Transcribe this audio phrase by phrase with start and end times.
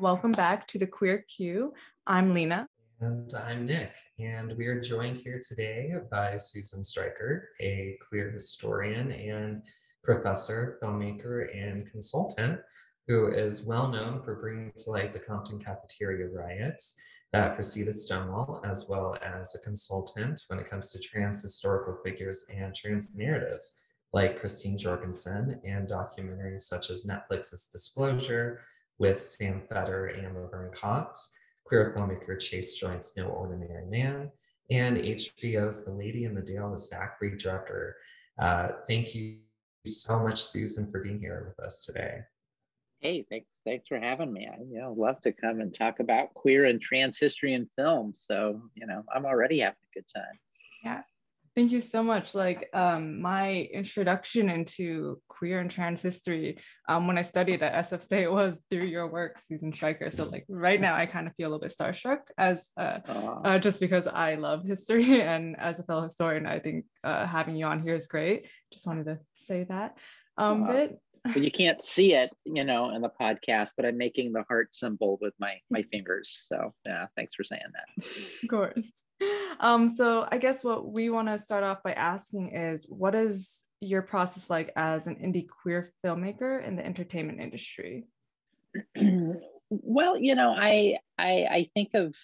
[0.00, 1.74] Welcome back to the Queer Q.
[2.06, 2.68] I'm Lena.
[3.00, 9.10] And I'm Nick, and we are joined here today by Susan Stryker, a queer historian
[9.10, 9.66] and
[10.04, 12.60] professor, filmmaker, and consultant
[13.08, 16.94] who is well known for bringing to light the Compton cafeteria riots
[17.32, 22.46] that preceded Stonewall, as well as a consultant when it comes to trans historical figures
[22.54, 28.60] and trans narratives like Christine Jorgensen and documentaries such as Netflix's Disclosure
[28.98, 31.34] with Sam Feder and Laverne Cox,
[31.64, 34.30] queer filmmaker Chase Joynt's No Ordinary Man,
[34.70, 37.92] and HBO's The Lady in the Dale with Zachary Drucker.
[38.38, 39.38] Uh, thank you
[39.86, 42.20] so much, Susan, for being here with us today.
[43.00, 44.48] Hey, thanks, thanks for having me.
[44.52, 48.12] I you know love to come and talk about queer and trans history in film.
[48.16, 50.38] So you know, I'm already having a good time.
[50.82, 51.02] Yeah,
[51.54, 52.34] Thank you so much.
[52.34, 58.02] Like um, my introduction into queer and trans history um, when I studied at SF
[58.02, 60.10] State was through your work, Susan Stryker.
[60.10, 63.58] So like right now, I kind of feel a little bit starstruck as uh, uh,
[63.58, 67.66] just because I love history and as a fellow historian, I think uh, having you
[67.66, 68.48] on here is great.
[68.72, 69.98] Just wanted to say that.
[70.36, 70.98] Um, but
[71.32, 74.74] but you can't see it, you know, in the podcast, but I'm making the heart
[74.74, 76.46] symbol with my my fingers.
[76.46, 78.06] So yeah, thanks for saying that.
[78.42, 79.04] Of course.
[79.60, 83.62] Um, so I guess what we want to start off by asking is what is
[83.80, 88.06] your process like as an indie queer filmmaker in the entertainment industry?
[89.70, 92.14] well, you know, I I I think of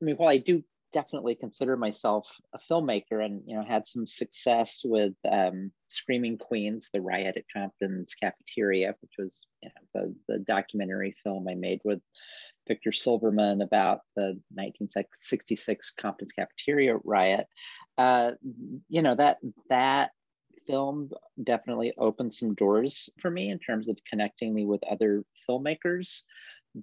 [0.00, 4.06] I mean, while I do definitely consider myself a filmmaker and you know had some
[4.06, 10.34] success with um, screaming queens the riot at compton's cafeteria which was you know, the,
[10.34, 12.00] the documentary film i made with
[12.68, 17.46] victor silverman about the 1966 compton's cafeteria riot.
[17.96, 18.32] Uh,
[18.88, 19.38] you know that
[19.70, 20.10] that
[20.66, 21.10] film
[21.42, 26.22] definitely opened some doors for me in terms of connecting me with other filmmakers.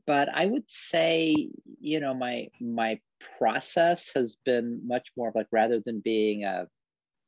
[0.07, 3.00] But I would say, you know, my my
[3.38, 6.68] process has been much more like rather than being a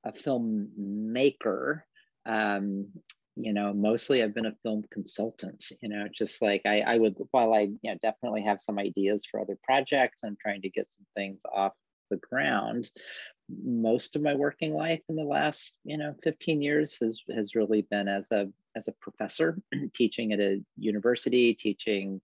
[0.06, 1.82] a filmmaker,
[2.26, 2.88] um,
[3.36, 5.66] you know, mostly I've been a film consultant.
[5.82, 9.26] You know, just like I, I would, while I you know, definitely have some ideas
[9.26, 11.74] for other projects, I'm trying to get some things off
[12.10, 12.90] the ground.
[13.64, 17.84] Most of my working life in the last, you know, 15 years has has really
[17.84, 19.60] been as a as a professor,
[19.94, 22.22] teaching at a university, teaching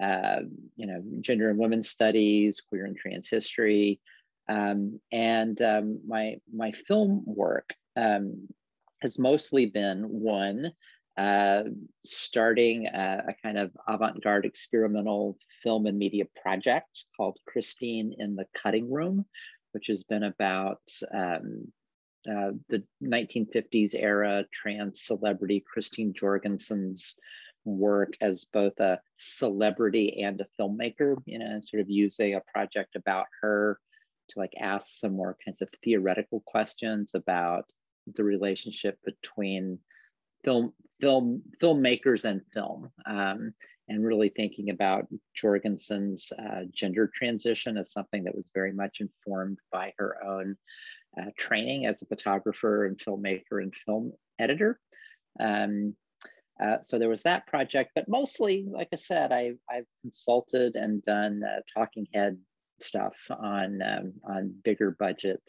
[0.00, 0.40] uh,
[0.76, 4.00] you know, gender and women's studies, queer and trans history,
[4.48, 8.48] um, and um, my my film work um,
[9.00, 10.72] has mostly been one
[11.16, 11.64] uh,
[12.04, 18.46] starting a, a, kind of avant-garde experimental film and media project called Christine in the
[18.54, 19.26] Cutting Room,
[19.72, 20.80] which has been about
[21.12, 21.70] um,
[22.26, 27.16] uh, the 1950s era trans celebrity Christine Jorgensen's
[27.64, 32.96] work as both a celebrity and a filmmaker, you know, sort of using a project
[32.96, 33.78] about her
[34.30, 37.64] to like ask some more kinds of theoretical questions about
[38.14, 39.78] the relationship between
[40.44, 43.52] film film filmmakers and film um,
[43.88, 49.58] and really thinking about jorgensen's uh, gender transition as something that was very much informed
[49.70, 50.56] by her own
[51.20, 54.78] uh, training as a photographer and filmmaker and film editor.
[55.38, 55.94] Um,
[56.60, 61.02] uh, so there was that project, but mostly, like I said, I, I've consulted and
[61.02, 62.38] done uh, talking head
[62.80, 65.42] stuff on um, on bigger budget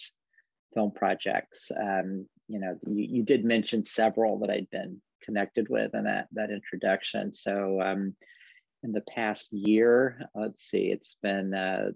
[0.73, 1.71] film projects.
[1.75, 6.27] Um, you know, you, you, did mention several that I'd been connected with in that
[6.33, 7.33] that introduction.
[7.33, 8.15] So um,
[8.83, 11.91] in the past year, let's see, it's been uh,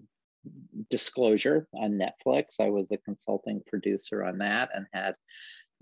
[0.90, 2.60] Disclosure on Netflix.
[2.60, 5.14] I was a consulting producer on that and had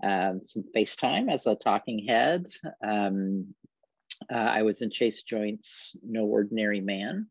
[0.03, 2.45] um, some FaceTime as a talking head.
[2.85, 3.53] Um,
[4.31, 7.27] uh, I was in Chase Joynt's No Ordinary Man,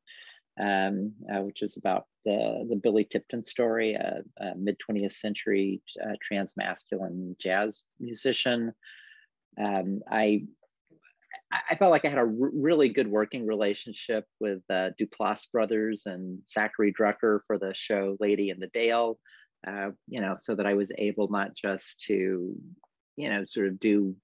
[0.60, 5.82] um, uh, which is about the, the Billy Tipton story, a, a mid 20th century
[6.02, 8.72] uh, trans masculine jazz musician.
[9.58, 10.44] Um, I
[11.70, 16.40] I felt like I had a really good working relationship with uh, Duplass brothers and
[16.50, 19.18] Zachary Drucker for the show Lady in the Dale
[19.66, 22.54] uh, you know, so that I was able not just to,
[23.16, 24.14] you know, sort of do,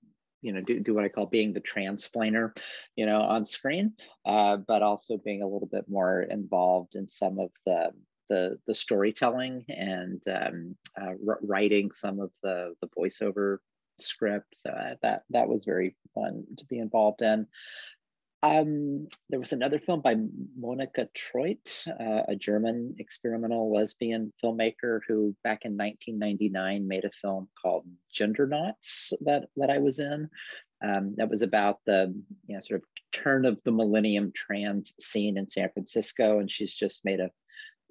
[0.41, 2.57] you know, do, do what I call being the transplainer,
[2.97, 3.95] you know, on screen,
[4.25, 7.91] uh, but also being a little bit more involved in some of the
[8.29, 11.13] the, the storytelling and um, uh,
[11.43, 13.59] writing some of the the voiceover
[13.99, 14.57] script.
[14.57, 17.47] So uh, that that was very fun to be involved in.
[18.43, 20.17] Um, there was another film by
[20.59, 27.49] Monica Treut, uh, a German experimental lesbian filmmaker who back in 1999 made a film
[27.61, 30.29] called Gendernauts that, that I was in.
[30.85, 32.13] Um, that was about the
[32.49, 36.75] you know, sort of turn of the millennium trans scene in San Francisco, and she's
[36.75, 37.31] just made a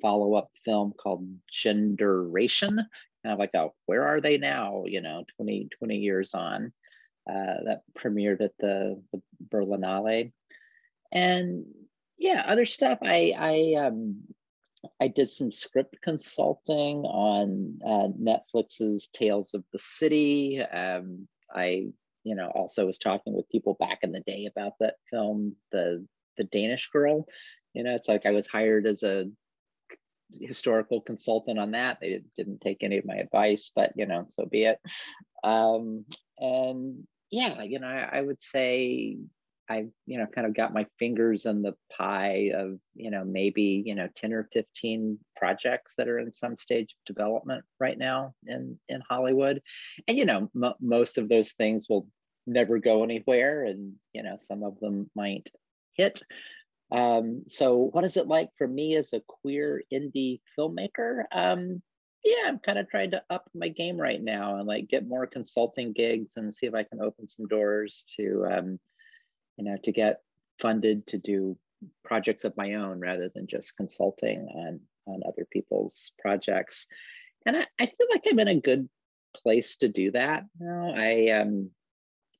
[0.02, 2.76] follow-up film called Genderation.
[3.24, 4.84] Kind of like a where are they now?
[4.86, 6.74] You know, 20, 20 years on.
[7.30, 10.34] Uh, that premiered at the, the Berlinale.
[11.12, 11.66] And
[12.18, 13.00] yeah, other stuff.
[13.02, 14.24] I I um
[15.00, 20.62] I did some script consulting on uh, Netflix's Tales of the City.
[20.62, 21.88] Um, I,
[22.24, 26.06] you know, also was talking with people back in the day about that film, the
[26.38, 27.28] the Danish Girl.
[27.74, 29.26] You know, it's like I was hired as a
[30.40, 32.00] historical consultant on that.
[32.00, 34.80] They didn't take any of my advice, but you know, so be it.
[35.44, 36.06] Um,
[36.40, 39.18] and yeah, you know, I, I would say
[39.72, 43.82] I, you know, kind of got my fingers in the pie of, you know, maybe,
[43.86, 48.34] you know, 10 or 15 projects that are in some stage of development right now
[48.46, 49.62] in, in Hollywood.
[50.08, 52.06] And, you know, m- most of those things will
[52.46, 53.64] never go anywhere.
[53.64, 55.50] And, you know, some of them might
[55.94, 56.22] hit.
[56.92, 61.24] Um, so what is it like for me as a queer indie filmmaker?
[61.32, 61.82] Um,
[62.26, 65.26] yeah, I'm kind of trying to up my game right now and like get more
[65.26, 68.80] consulting gigs and see if I can open some doors to, um,
[69.58, 70.22] you know, to get
[70.60, 71.58] funded to do
[72.04, 76.86] projects of my own rather than just consulting on on other people's projects.
[77.46, 78.88] And I, I feel like I'm in a good
[79.36, 80.46] place to do that.
[80.60, 81.72] You know, I um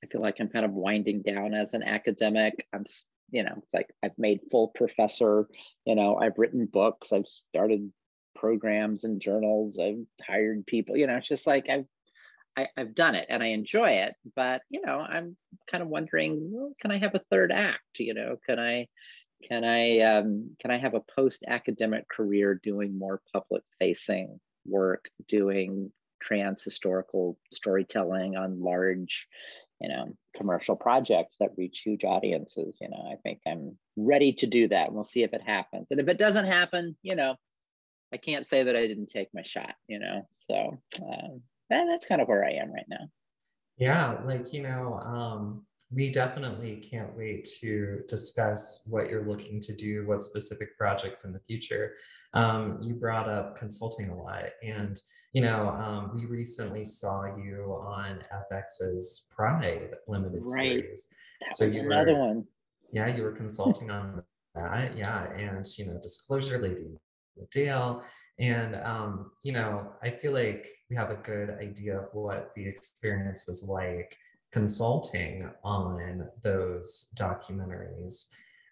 [0.02, 2.66] I feel like I'm kind of winding down as an academic.
[2.72, 2.84] I'm
[3.30, 5.48] you know, it's like I've made full professor,
[5.86, 7.90] you know, I've written books, I've started
[8.36, 11.86] programs and journals, I've hired people, you know, it's just like I've
[12.56, 15.36] I, have done it and I enjoy it, but you know, I'm
[15.70, 17.98] kind of wondering, well, can I have a third act?
[17.98, 18.88] You know, can I
[19.48, 25.08] can I um, can I have a post academic career doing more public facing work,
[25.28, 25.90] doing
[26.20, 29.26] trans historical storytelling on large,
[29.80, 32.76] you know, commercial projects that reach huge audiences?
[32.80, 34.92] You know, I think I'm ready to do that.
[34.92, 37.36] We'll see if it happens, and if it doesn't happen, you know,
[38.12, 39.74] I can't say that I didn't take my shot.
[39.88, 40.78] You know, so.
[41.02, 43.08] Um, that, that's kind of where I am right now.
[43.78, 49.74] Yeah, like, you know, um, we definitely can't wait to discuss what you're looking to
[49.74, 51.94] do, what specific projects in the future.
[52.32, 54.96] Um, you brought up consulting a lot, and
[55.32, 58.20] you know, um, we recently saw you on
[58.52, 60.80] FX's Pride limited right.
[60.80, 61.08] series.
[61.40, 62.46] That so you another were, one.
[62.92, 64.22] Yeah, you were consulting on
[64.54, 64.96] that.
[64.96, 66.98] Yeah, and you know, Disclosure Lady
[67.50, 68.02] Dale.
[68.38, 72.66] And, um, you know, I feel like we have a good idea of what the
[72.66, 74.16] experience was like
[74.52, 78.26] consulting on those documentaries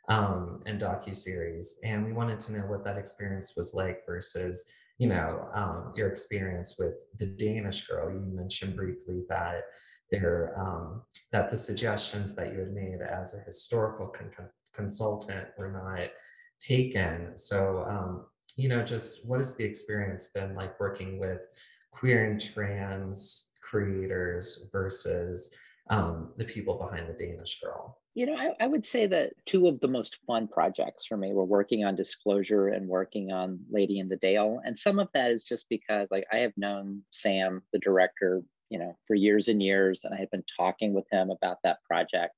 [0.08, 1.78] um, and docu-series.
[1.84, 6.08] And we wanted to know what that experience was like versus, you know, um, your
[6.08, 8.12] experience with the Danish girl.
[8.12, 9.62] You mentioned briefly that
[10.10, 11.02] there, um,
[11.32, 16.10] that the suggestions that you had made as a historical con- consultant were not
[16.58, 17.36] taken.
[17.36, 18.26] So um,
[18.60, 21.46] you know, just what has the experience been like working with
[21.92, 25.56] queer and trans creators versus
[25.88, 27.98] um, the people behind the Danish Girl?
[28.14, 31.32] You know, I, I, would say that two of the most fun projects for me
[31.32, 34.60] were working on Disclosure and working on Lady in the Dale.
[34.64, 38.78] And some of that is just because, like, I have known Sam, the director, you
[38.78, 42.34] know, for years and years, and I have been talking with him about that project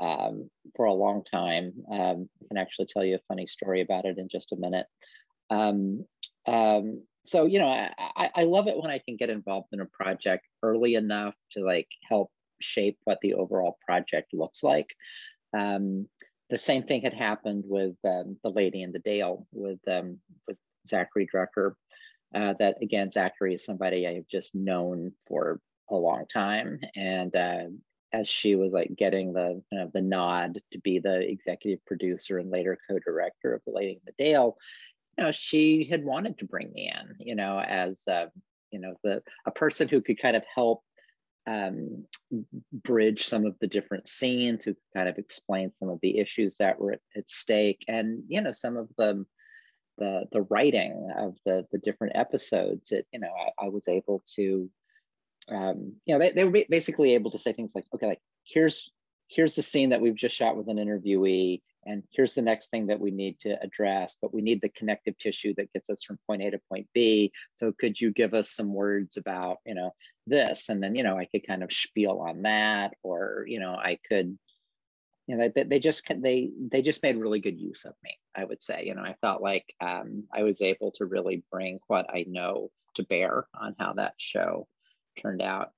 [0.00, 1.72] um, for a long time.
[1.90, 4.86] Um, I can actually tell you a funny story about it in just a minute.
[5.50, 6.04] Um,
[6.46, 9.86] um, so you know, I, I love it when I can get involved in a
[9.86, 14.88] project early enough to like help shape what the overall project looks like.
[15.56, 16.08] Um,
[16.50, 20.58] the same thing had happened with um, the Lady in the Dale with um, with
[20.86, 21.74] Zachary Drucker.
[22.34, 25.60] Uh, that again, Zachary is somebody I have just known for
[25.90, 27.64] a long time, and uh,
[28.12, 32.38] as she was like getting the you know, the nod to be the executive producer
[32.38, 34.56] and later co-director of the Lady in the Dale,
[35.16, 38.26] you know, she had wanted to bring me in, you know, as uh,
[38.70, 40.82] you know, the a person who could kind of help
[41.46, 42.06] um,
[42.72, 46.56] bridge some of the different scenes, who could kind of explain some of the issues
[46.56, 49.24] that were at, at stake, and you know, some of the
[49.98, 52.90] the the writing of the the different episodes.
[52.90, 54.68] It you know, I, I was able to,
[55.48, 58.90] um, you know, they, they were basically able to say things like, okay, like here's
[59.28, 62.86] here's the scene that we've just shot with an interviewee and here's the next thing
[62.86, 66.18] that we need to address but we need the connective tissue that gets us from
[66.26, 67.32] point a to point b.
[67.56, 69.92] So could you give us some words about you know
[70.26, 70.68] this?
[70.68, 73.98] And then you know i could kind of spiel on that or you know i
[74.08, 74.38] could
[75.26, 78.44] you know they, they just they they just made really good use of me i
[78.44, 78.84] would say.
[78.86, 82.70] You know i felt like um, i was able to really bring what i know
[82.96, 84.68] to bear on how that show
[85.20, 85.70] turned out.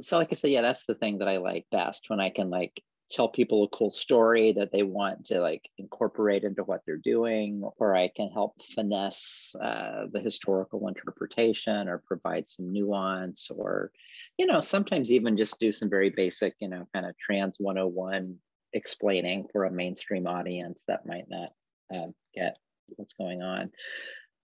[0.00, 2.50] So like i said yeah that's the thing that i like best when i can
[2.50, 6.96] like tell people a cool story that they want to like incorporate into what they're
[6.96, 13.90] doing, or I can help finesse uh, the historical interpretation or provide some nuance, or,
[14.38, 18.36] you know, sometimes even just do some very basic, you know, kind of trans 101
[18.72, 21.50] explaining for a mainstream audience that might not
[21.92, 22.56] uh, get
[22.96, 23.70] what's going on.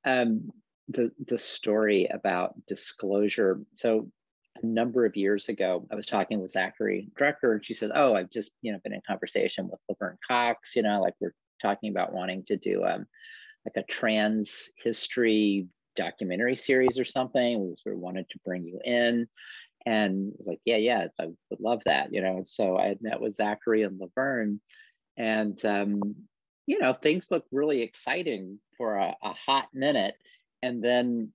[0.05, 0.51] Um,
[0.89, 3.61] the the story about disclosure.
[3.75, 4.11] So
[4.63, 8.15] a number of years ago, I was talking with Zachary Drucker, and she said, "Oh,
[8.15, 10.77] I've just you know been in conversation with Laverne Cox.
[10.77, 13.07] You know, like we're talking about wanting to do um,
[13.65, 17.61] like a trans history documentary series or something.
[17.61, 19.29] We sort of wanted to bring you in."
[19.87, 22.39] And like, yeah, yeah, I would love that, you know.
[22.39, 24.61] And so I had met with Zachary and Laverne,
[25.17, 26.17] and um,
[26.67, 30.17] you know, things looked really exciting for a, a hot minute.
[30.63, 31.33] And then,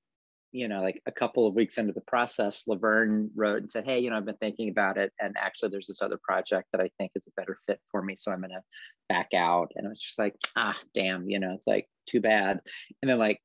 [0.51, 3.99] you know, like a couple of weeks into the process, Laverne wrote and said, Hey,
[3.99, 5.11] you know, I've been thinking about it.
[5.19, 8.15] And actually, there's this other project that I think is a better fit for me.
[8.15, 8.61] So I'm going to
[9.07, 9.71] back out.
[9.75, 12.59] And it was just like, ah, damn, you know, it's like too bad.
[13.01, 13.39] And then, like,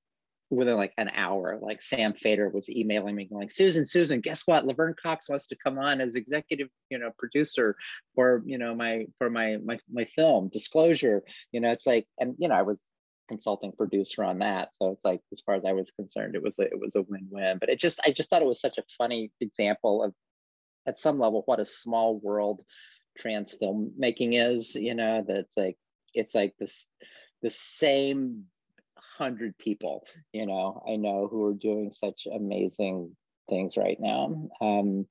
[0.51, 4.65] within like an hour, like Sam Feder was emailing me like, Susan, Susan, guess what?
[4.65, 7.75] Laverne Cox wants to come on as executive, you know, producer
[8.15, 12.35] for, you know, my, for my, my, my film disclosure, you know, it's like, and,
[12.39, 12.91] you know, I was
[13.29, 14.75] consulting producer on that.
[14.75, 17.03] So it's like, as far as I was concerned, it was, a, it was a
[17.03, 20.15] win-win, but it just, I just thought it was such a funny example of
[20.87, 22.63] at some level, what a small world
[23.19, 25.77] trans filmmaking is, you know, that's like,
[26.15, 26.89] it's like this,
[27.43, 28.45] the same
[29.19, 33.17] hundred people, you know, I know who are doing such amazing
[33.49, 34.49] things right now.
[34.61, 35.07] Um,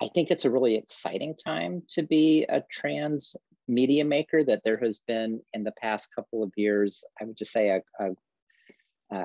[0.00, 3.36] I think it's a really exciting time to be a trans
[3.68, 4.44] media maker.
[4.44, 7.82] That there has been in the past couple of years, I would just say a,
[8.04, 9.16] a,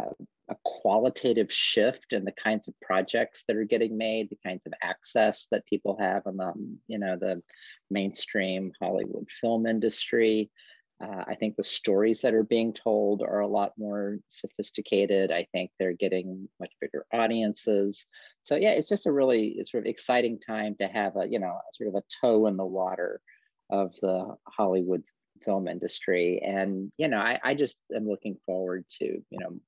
[0.50, 4.74] a qualitative shift in the kinds of projects that are getting made, the kinds of
[4.82, 6.54] access that people have on the
[6.88, 7.42] you know the
[7.90, 10.50] mainstream Hollywood film industry.
[11.02, 15.32] Uh, I think the stories that are being told are a lot more sophisticated.
[15.32, 18.06] I think they're getting much bigger audiences.
[18.44, 21.58] So yeah, it's just a really sort of exciting time to have a you know
[21.74, 23.22] sort of a toe in the water
[23.70, 25.04] of the Hollywood
[25.46, 26.42] film industry.
[26.44, 29.60] And you know, I, I just am looking forward to you know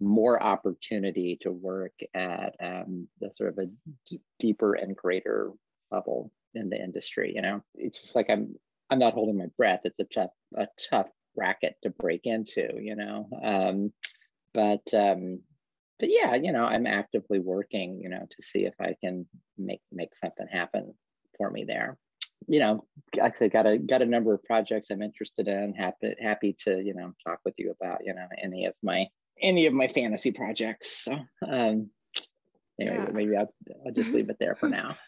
[0.00, 3.66] more opportunity to work at um, the sort of a
[4.08, 5.52] d- deeper and greater
[5.90, 7.32] level in the industry.
[7.34, 8.54] You know, it's just like I'm
[8.90, 9.80] I'm not holding my breath.
[9.84, 13.28] It's a tough, a tough bracket to break into, you know.
[13.42, 13.92] Um,
[14.52, 15.40] but um,
[16.00, 19.26] but yeah, you know, I'm actively working, you know, to see if I can
[19.58, 20.94] make make something happen
[21.36, 21.98] for me there.
[22.46, 22.84] You know,
[23.16, 25.74] like I said, got a got a number of projects I'm interested in.
[25.74, 29.06] Happy happy to you know talk with you about you know any of my
[29.40, 31.04] any of my fantasy projects.
[31.04, 31.12] So
[31.46, 31.90] um,
[32.80, 33.10] anyway, yeah.
[33.12, 33.52] maybe I'll,
[33.86, 34.96] I'll just leave it there for now.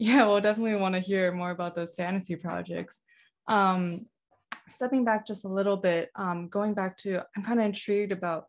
[0.00, 3.00] Yeah, we'll definitely want to hear more about those fantasy projects.
[3.48, 4.06] Um,
[4.68, 8.46] stepping back just a little bit, um, going back to, I'm kind of intrigued about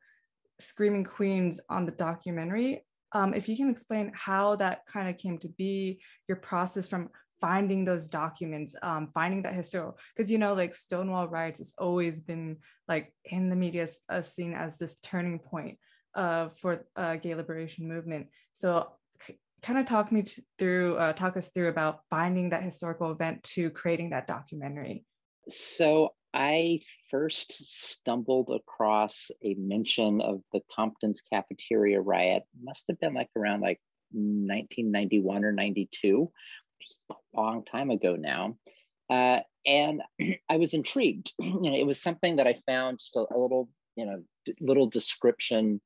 [0.60, 2.86] Screaming Queens on the documentary.
[3.14, 7.10] Um, if you can explain how that kind of came to be, your process from
[7.42, 12.22] finding those documents, um, finding that historical, because you know, like Stonewall riots has always
[12.22, 15.78] been like in the media uh, seen as this turning point
[16.16, 18.28] uh, for uh, gay liberation movement.
[18.54, 18.88] So
[19.62, 20.24] kind of talk me
[20.58, 25.06] through, uh, talk us through about finding that historical event to creating that documentary.
[25.50, 32.44] So I first stumbled across a mention of the Compton's cafeteria riot.
[32.62, 33.80] Must have been like around like
[34.12, 36.69] 1991 or 92, which is a
[37.34, 38.58] long time ago now.
[39.10, 40.02] Uh, and
[40.50, 41.34] I was intrigued.
[41.40, 44.24] you know, it was something that I found just a, a little, you know,
[44.60, 45.82] little description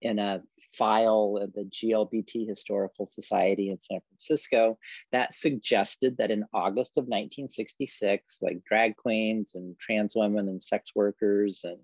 [0.00, 0.42] in a
[0.76, 4.78] file of the GLBT Historical Society in San Francisco
[5.12, 10.90] that suggested that in August of 1966, like drag queens and trans women and sex
[10.94, 11.78] workers and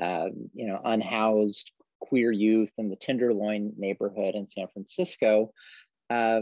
[0.00, 1.70] um, you know unhoused
[2.00, 5.52] queer youth in the Tenderloin neighborhood in San Francisco
[6.10, 6.40] uh,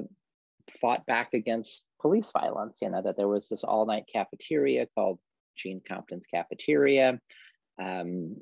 [0.80, 2.78] fought back against police violence.
[2.83, 5.19] You know that there was this all-night cafeteria called
[5.57, 7.21] Gene Compton's Cafeteria.
[7.80, 8.37] Um,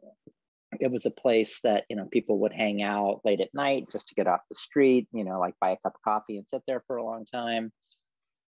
[0.81, 4.09] it was a place that you know people would hang out late at night just
[4.09, 6.63] to get off the street you know like buy a cup of coffee and sit
[6.67, 7.73] there for a long time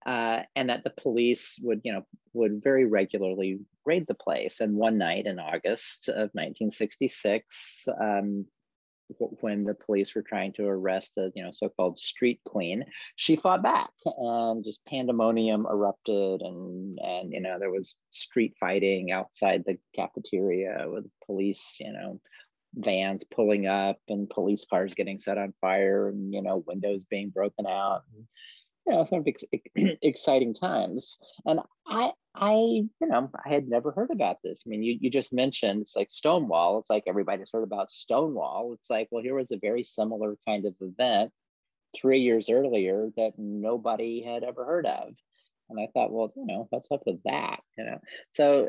[0.06, 2.02] uh, and that the police would you know
[2.32, 8.46] would very regularly raid the place and one night in august of 1966 um,
[9.18, 12.84] when the police were trying to arrest the you know so-called street queen
[13.16, 19.10] she fought back and just pandemonium erupted and and you know there was street fighting
[19.12, 22.20] outside the cafeteria with police you know
[22.74, 27.30] vans pulling up and police cars getting set on fire and you know windows being
[27.30, 28.02] broken out
[28.86, 29.44] you know, some ex-
[30.02, 31.18] exciting times.
[31.44, 34.62] And I, I, you know, I had never heard about this.
[34.66, 36.78] I mean, you, you just mentioned it's like Stonewall.
[36.78, 38.72] It's like everybody's heard about Stonewall.
[38.74, 41.32] It's like, well, here was a very similar kind of event
[41.94, 45.14] three years earlier that nobody had ever heard of.
[45.68, 47.60] And I thought, well, you know, what's up with that?
[47.78, 47.98] You know,
[48.30, 48.68] so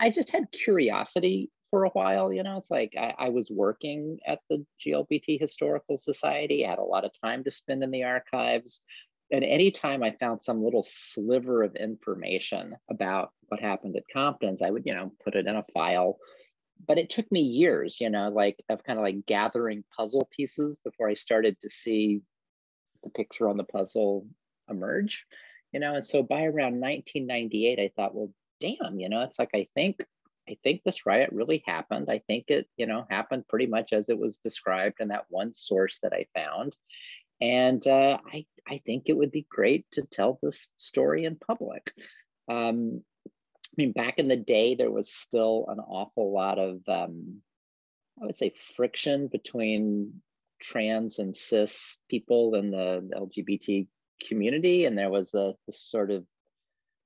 [0.00, 2.32] I just had curiosity for a while.
[2.32, 6.66] You know, it's like I, I, was working at the GLBT Historical Society.
[6.66, 8.82] I had a lot of time to spend in the archives.
[9.30, 14.70] And anytime I found some little sliver of information about what happened at Compton's, I
[14.70, 16.18] would, you know, put it in a file.
[16.86, 20.78] But it took me years, you know, like of kind of like gathering puzzle pieces
[20.84, 22.20] before I started to see
[23.02, 24.26] the picture on the puzzle
[24.68, 25.26] emerge,
[25.72, 25.94] you know.
[25.94, 28.30] And so by around 1998, I thought, well,
[28.60, 30.04] damn, you know, it's like I think
[30.48, 32.08] I think this riot really happened.
[32.08, 35.52] I think it, you know, happened pretty much as it was described in that one
[35.52, 36.74] source that I found.
[37.40, 41.92] And uh, I, I think it would be great to tell this story in public.
[42.48, 47.42] Um, I mean, back in the day, there was still an awful lot of, um,
[48.20, 50.22] I would say, friction between
[50.60, 53.86] trans and cis people in the LGBT
[54.26, 54.86] community.
[54.86, 56.22] And there was a sort of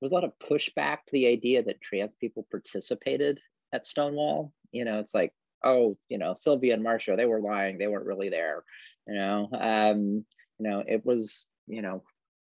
[0.01, 3.39] there was a lot of pushback to the idea that trans people participated
[3.73, 4.53] at Stonewall.
[4.73, 5.33] You know, it's like,
[5.63, 7.77] oh, you know, Sylvia and Marsha, they were lying.
[7.77, 8.65] They weren't really there.
[9.07, 10.25] You know, um,
[10.59, 12.03] you know, it was, you know,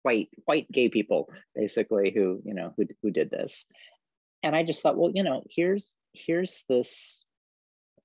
[0.03, 3.65] white white gay people basically who, you know, who who did this.
[4.43, 7.24] And I just thought, well, you know, here's here's this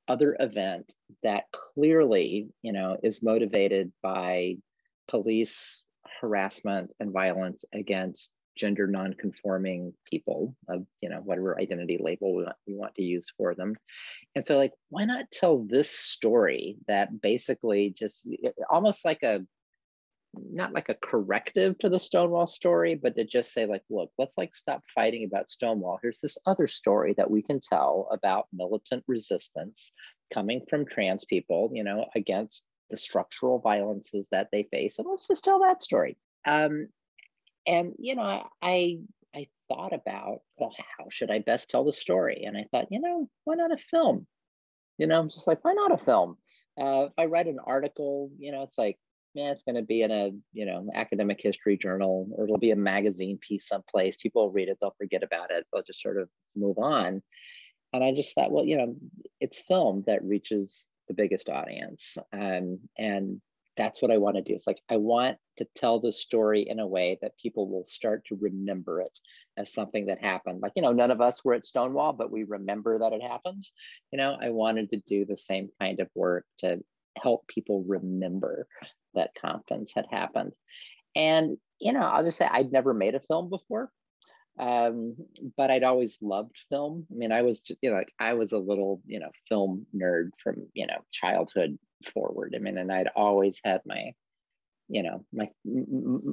[0.09, 4.57] other event that clearly, you know, is motivated by
[5.09, 5.83] police
[6.21, 12.56] harassment and violence against gender non-conforming people of you know whatever identity label we want,
[12.66, 13.75] we want to use for them.
[14.34, 18.26] And so like why not tell this story that basically just
[18.70, 19.46] almost like a
[20.34, 24.36] not like a corrective to the stonewall story but to just say like look let's
[24.36, 25.99] like stop fighting about stonewall.
[26.02, 29.92] Here's this other story that we can tell about militant resistance
[30.32, 34.99] coming from trans people you know against the structural violences that they face.
[34.99, 36.16] And let's just tell that story.
[36.47, 36.88] Um,
[37.67, 38.99] and you know i
[39.35, 42.45] i thought about well how should i best tell the story?
[42.45, 44.26] And i thought you know why not a film?
[44.99, 46.37] You know i'm just like why not a film?
[46.81, 48.99] Uh, if i write an article you know it's like
[49.35, 52.71] yeah it's going to be in a you know academic history journal or it'll be
[52.71, 54.17] a magazine piece someplace.
[54.17, 57.23] People will read it they'll forget about it they'll just sort of move on.
[57.93, 58.97] And i just thought well you know
[59.41, 62.17] it's film that reaches the biggest audience.
[62.33, 63.41] Um, and
[63.76, 64.55] that's what I want to do.
[64.55, 68.25] It's like I want to tell the story in a way that people will start
[68.26, 69.19] to remember it
[69.56, 70.60] as something that happened.
[70.60, 73.73] Like, you know, none of us were at Stonewall, but we remember that it happens.
[74.12, 76.82] You know, I wanted to do the same kind of work to
[77.16, 78.66] help people remember
[79.14, 80.52] that Compton's had happened.
[81.14, 83.90] And, you know, I'll just say I'd never made a film before.
[84.58, 85.16] Um,
[85.56, 87.06] but I'd always loved film.
[87.10, 90.30] I mean, I was you know, like I was a little, you know, film nerd
[90.42, 91.78] from, you know, childhood
[92.12, 92.54] forward.
[92.56, 94.12] I mean, and I'd always had my,
[94.88, 95.49] you know, my,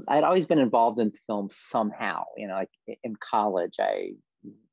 [0.07, 2.69] I'd always been involved in film somehow, you know, like
[3.03, 4.11] in college, I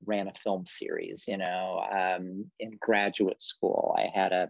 [0.05, 4.49] ran a film series, you know, um, in graduate school, I had a,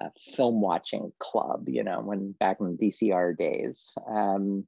[0.00, 3.94] a, film watching club, you know, when back in the VCR days.
[4.08, 4.66] Um,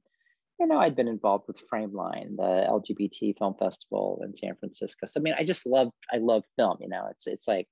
[0.59, 5.05] you know, I'd been involved with Frameline, the LGBT film festival in San Francisco.
[5.07, 6.77] So I mean, I just love, I love film.
[6.79, 7.67] You know, it's it's like,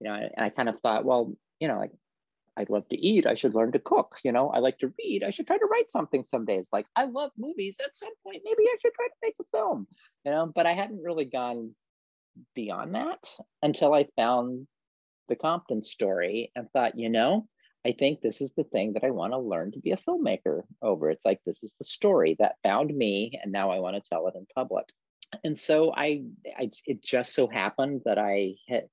[0.00, 1.92] you know, and I kind of thought, well, you know, like
[2.58, 3.26] I love to eat.
[3.26, 4.16] I should learn to cook.
[4.24, 5.22] You know, I like to read.
[5.22, 6.68] I should try to write something some days.
[6.72, 7.78] Like I love movies.
[7.84, 9.86] At some point, maybe I should try to make a film.
[10.24, 11.74] You know, but I hadn't really gone
[12.54, 13.28] beyond that
[13.62, 14.66] until I found
[15.28, 17.48] the Compton story and thought, you know,
[17.86, 20.62] I think this is the thing that I want to learn to be a filmmaker
[20.82, 21.10] over.
[21.10, 24.26] It's like this is the story that found me, and now I want to tell
[24.26, 24.86] it in public.
[25.44, 26.24] And so I,
[26.58, 28.88] I it just so happened that I had,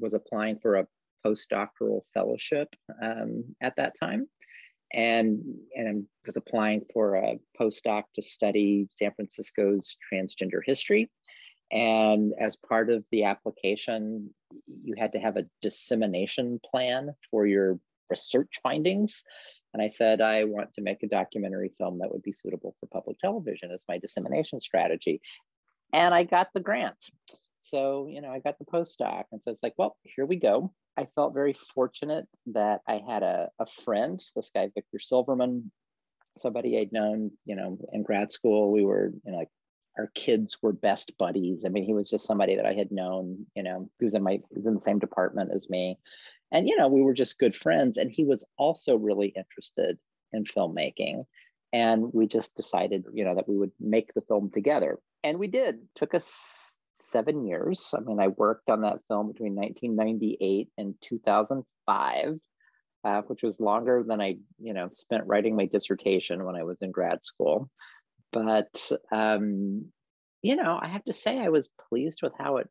[0.00, 0.86] was applying for a
[1.24, 2.68] postdoctoral fellowship
[3.02, 4.28] um, at that time.
[4.92, 5.42] And,
[5.74, 11.10] and was applying for a postdoc to study San Francisco's transgender history.
[11.72, 14.32] And as part of the application,
[14.84, 19.24] you had to have a dissemination plan for your research findings.
[19.72, 22.86] And I said, I want to make a documentary film that would be suitable for
[22.86, 25.20] public television as my dissemination strategy.
[25.92, 26.98] And I got the grant.
[27.58, 29.24] So, you know, I got the postdoc.
[29.32, 30.72] And so it's like, well, here we go.
[30.96, 35.72] I felt very fortunate that I had a, a friend, this guy, Victor Silverman,
[36.38, 38.72] somebody I'd known, you know, in grad school.
[38.72, 39.50] We were, you know, like
[39.98, 41.64] our kids were best buddies.
[41.64, 44.22] I mean, he was just somebody that I had known, you know, he was in
[44.22, 45.98] my, he was in the same department as me.
[46.52, 47.96] And, you know, we were just good friends.
[47.96, 49.98] And he was also really interested
[50.32, 51.24] in filmmaking.
[51.74, 55.00] and we just decided, you know, that we would make the film together.
[55.24, 55.80] And we did.
[55.96, 56.32] Took us
[57.14, 57.94] seven years.
[57.96, 62.40] I mean, I worked on that film between 1998 and 2005,
[63.04, 66.78] uh, which was longer than I, you know, spent writing my dissertation when I was
[66.82, 67.70] in grad school.
[68.32, 69.92] But, um,
[70.42, 72.68] you know, I have to say I was pleased with how it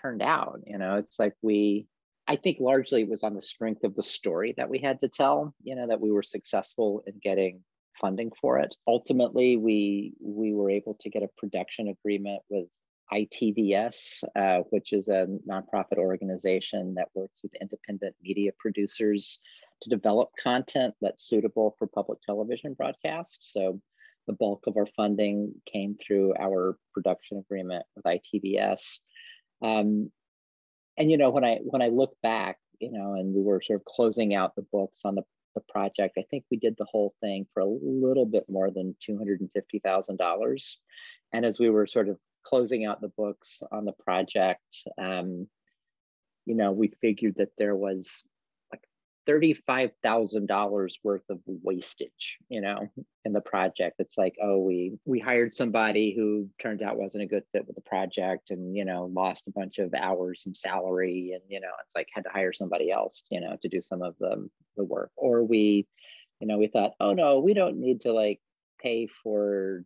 [0.00, 0.60] turned out.
[0.66, 1.88] You know, it's like we,
[2.28, 5.08] I think largely it was on the strength of the story that we had to
[5.08, 7.64] tell, you know, that we were successful in getting
[8.00, 8.72] funding for it.
[8.86, 12.68] Ultimately, we we were able to get a production agreement with
[13.12, 19.38] ITVS, uh, which is a nonprofit organization that works with independent media producers
[19.82, 23.52] to develop content that's suitable for public television broadcast.
[23.52, 23.80] So
[24.26, 28.98] the bulk of our funding came through our production agreement with ITVS.
[29.62, 30.10] Um,
[30.96, 33.80] and you know, when I when I look back, you know, and we were sort
[33.80, 35.22] of closing out the books on the
[35.54, 36.16] the project.
[36.18, 40.76] I think we did the whole thing for a little bit more than $250,000.
[41.32, 44.62] And as we were sort of closing out the books on the project,
[44.98, 45.46] um,
[46.46, 48.24] you know, we figured that there was
[48.72, 48.82] like
[49.28, 52.88] $35,000 worth of wastage, you know,
[53.24, 53.96] in the project.
[53.98, 57.76] It's like, oh, we we hired somebody who turned out wasn't a good fit with
[57.76, 61.70] the project and, you know, lost a bunch of hours and salary and, you know,
[61.84, 64.84] it's like had to hire somebody else, you know, to do some of the the
[64.84, 65.10] work.
[65.16, 65.86] Or we,
[66.40, 68.40] you know, we thought, oh no, we don't need to like
[68.80, 69.84] pay for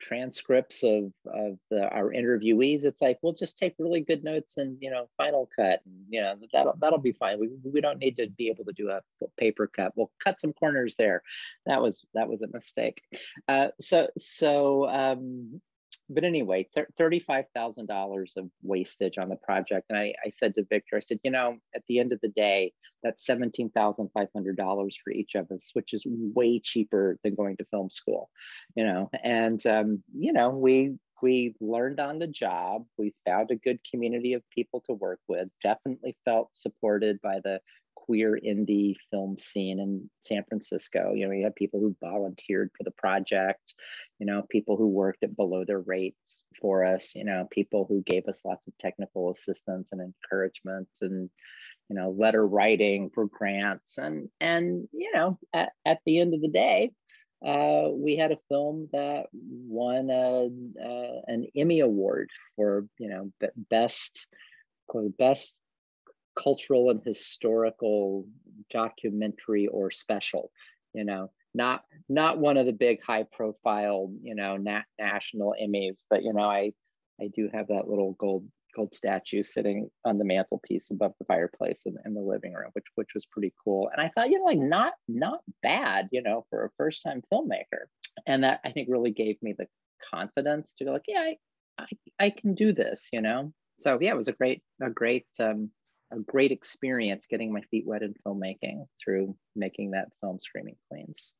[0.00, 4.76] transcripts of of the, our interviewees it's like we'll just take really good notes and
[4.80, 7.38] you know final cut and you know that'll that'll be fine.
[7.38, 9.00] We, we don't need to be able to do a
[9.38, 9.92] paper cut.
[9.96, 11.22] We'll cut some corners there.
[11.66, 13.02] That was that was a mistake.
[13.48, 15.60] Uh, so so um,
[16.10, 16.66] but anyway,
[16.98, 19.86] $35,000 of wastage on the project.
[19.88, 22.28] And I, I said to Victor, I said, you know, at the end of the
[22.28, 27.90] day, that's $17,500 for each of us, which is way cheaper than going to film
[27.90, 28.30] school,
[28.76, 29.10] you know?
[29.22, 32.84] And, um, you know, we, we learned on the job.
[32.98, 37.60] We found a good community of people to work with, definitely felt supported by the
[38.04, 41.14] queer indie film scene in San Francisco.
[41.14, 43.74] You know, we had people who volunteered for the project,
[44.18, 48.02] you know, people who worked at below their rates for us, you know, people who
[48.02, 51.30] gave us lots of technical assistance and encouragement and,
[51.88, 53.96] you know, letter writing for grants.
[53.96, 56.92] And, and you know, at, at the end of the day,
[57.44, 60.48] uh, we had a film that won a,
[60.82, 63.30] uh, an Emmy Award for, you know,
[63.70, 64.26] best
[64.86, 65.56] quote, best
[66.36, 68.26] cultural and historical
[68.70, 70.50] documentary or special
[70.94, 76.04] you know not not one of the big high profile you know nat- national emmys
[76.10, 76.72] but you know i
[77.20, 81.82] i do have that little gold gold statue sitting on the mantelpiece above the fireplace
[81.86, 83.88] in, in the living room which which was pretty cool.
[83.92, 87.22] And i thought you know like not not bad you know for a first time
[87.32, 87.86] filmmaker.
[88.26, 89.66] And that i think really gave me the
[90.12, 91.36] confidence to go like yeah I,
[91.78, 91.86] I,
[92.26, 93.52] I can do this you know?
[93.80, 95.70] So yeah it was a great a great um,
[96.14, 101.32] a great experience getting my feet wet in filmmaking through making that film Screaming Queens.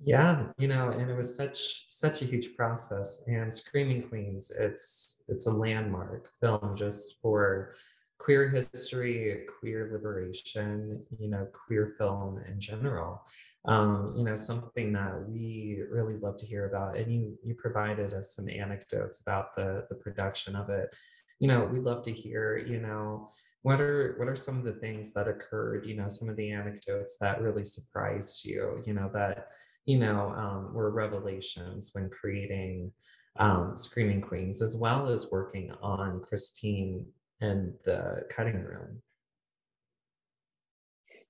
[0.00, 3.22] Yeah, you know, and it was such such a huge process.
[3.28, 7.72] And Screaming Queens, it's it's a landmark film just for
[8.18, 13.22] queer history, queer liberation, you know, queer film in general.
[13.66, 16.96] Um, you know, something that we really love to hear about.
[16.96, 20.94] And you you provided us some anecdotes about the the production of it.
[21.38, 23.28] You know, we'd love to hear, you know,
[23.66, 26.52] what are what are some of the things that occurred you know some of the
[26.52, 29.48] anecdotes that really surprised you you know that
[29.86, 32.92] you know um, were revelations when creating
[33.40, 37.04] um, screaming queens as well as working on christine
[37.40, 39.02] and the cutting room?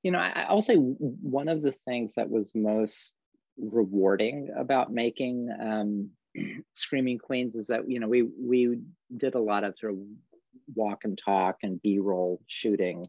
[0.03, 3.14] You know I, i'll say one of the things that was most
[3.57, 6.11] rewarding about making um,
[6.75, 8.81] screaming queens is that you know we we
[9.16, 9.99] did a lot of sort of
[10.74, 13.07] walk and talk and b-roll shooting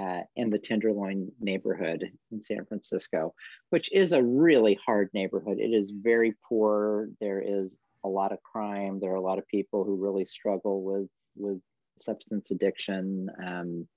[0.00, 3.34] uh, in the tenderloin neighborhood in san francisco
[3.72, 5.56] which is a really hard neighborhood.
[5.58, 7.08] It is very poor.
[7.22, 9.00] There is a lot of crime.
[9.00, 11.58] There are a lot of people who really struggle with with
[11.98, 13.30] substance addiction.
[13.42, 13.88] Um,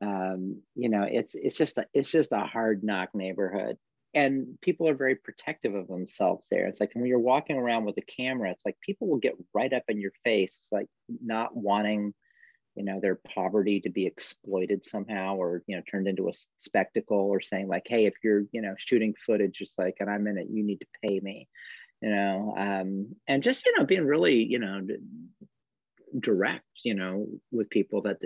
[0.00, 3.76] um, you know it's it's just a, it's just a hard knock neighborhood.
[4.14, 6.68] And people are very protective of themselves there.
[6.68, 9.72] It's like when you're walking around with a camera, it's like people will get right
[9.72, 10.86] up in your face, like
[11.20, 12.14] not wanting,
[12.74, 17.18] you know, their poverty to be exploited somehow or, you know, turned into a spectacle
[17.18, 20.38] or saying like, hey, if you're, you know, shooting footage, just like, and I'm in
[20.38, 21.48] it, you need to pay me,
[22.00, 24.80] you know, um, and just, you know, being really, you know,
[26.18, 28.18] direct, you know, with people that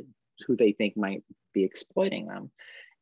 [0.46, 2.50] who they think might be exploiting them.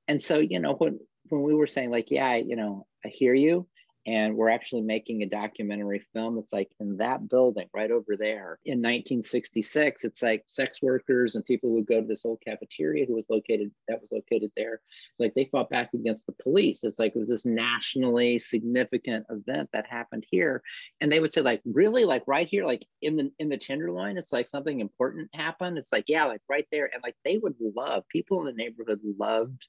[0.09, 3.35] And so, you know, when when we were saying like, yeah, you know, I hear
[3.35, 3.67] you.
[4.07, 6.39] And we're actually making a documentary film.
[6.39, 8.59] It's like in that building right over there.
[8.65, 13.15] In 1966 it's like sex workers and people would go to this old cafeteria who
[13.15, 14.81] was located that was located there.
[15.13, 16.85] It's like they fought back against the police.
[16.85, 20.63] It's like it was this nationally significant event that happened here.
[21.01, 22.05] And they would say like really?
[22.05, 22.67] Like right here?
[22.67, 24.19] Like in the in the tenderloin?
[24.19, 25.79] It's like something important happened?
[25.79, 26.91] It's like yeah like right there.
[26.93, 29.67] And like they would love people in the neighborhood loved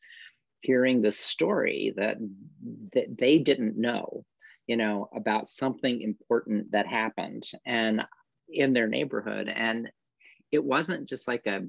[0.62, 2.18] hearing this story that,
[2.94, 4.26] that they didn't know,
[4.68, 8.06] you know, about something important that happened and
[8.50, 9.48] in their neighborhood.
[9.48, 9.90] And
[10.52, 11.62] it wasn't just like a,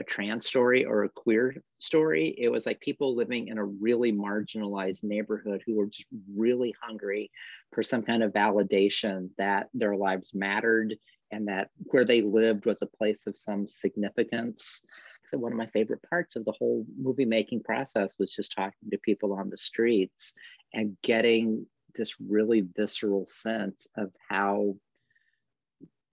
[0.00, 2.34] a trans story or a queer story.
[2.38, 7.30] It was like people living in a really marginalized neighborhood who were just really hungry
[7.72, 10.94] for some kind of validation that their lives mattered
[11.30, 14.80] and that where they lived was a place of some significance
[15.28, 18.90] so one of my favorite parts of the whole movie making process was just talking
[18.90, 20.32] to people on the streets
[20.72, 24.74] and getting this really visceral sense of how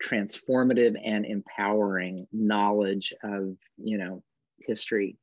[0.04, 4.22] transformative and empowering knowledge of you know
[4.60, 5.18] history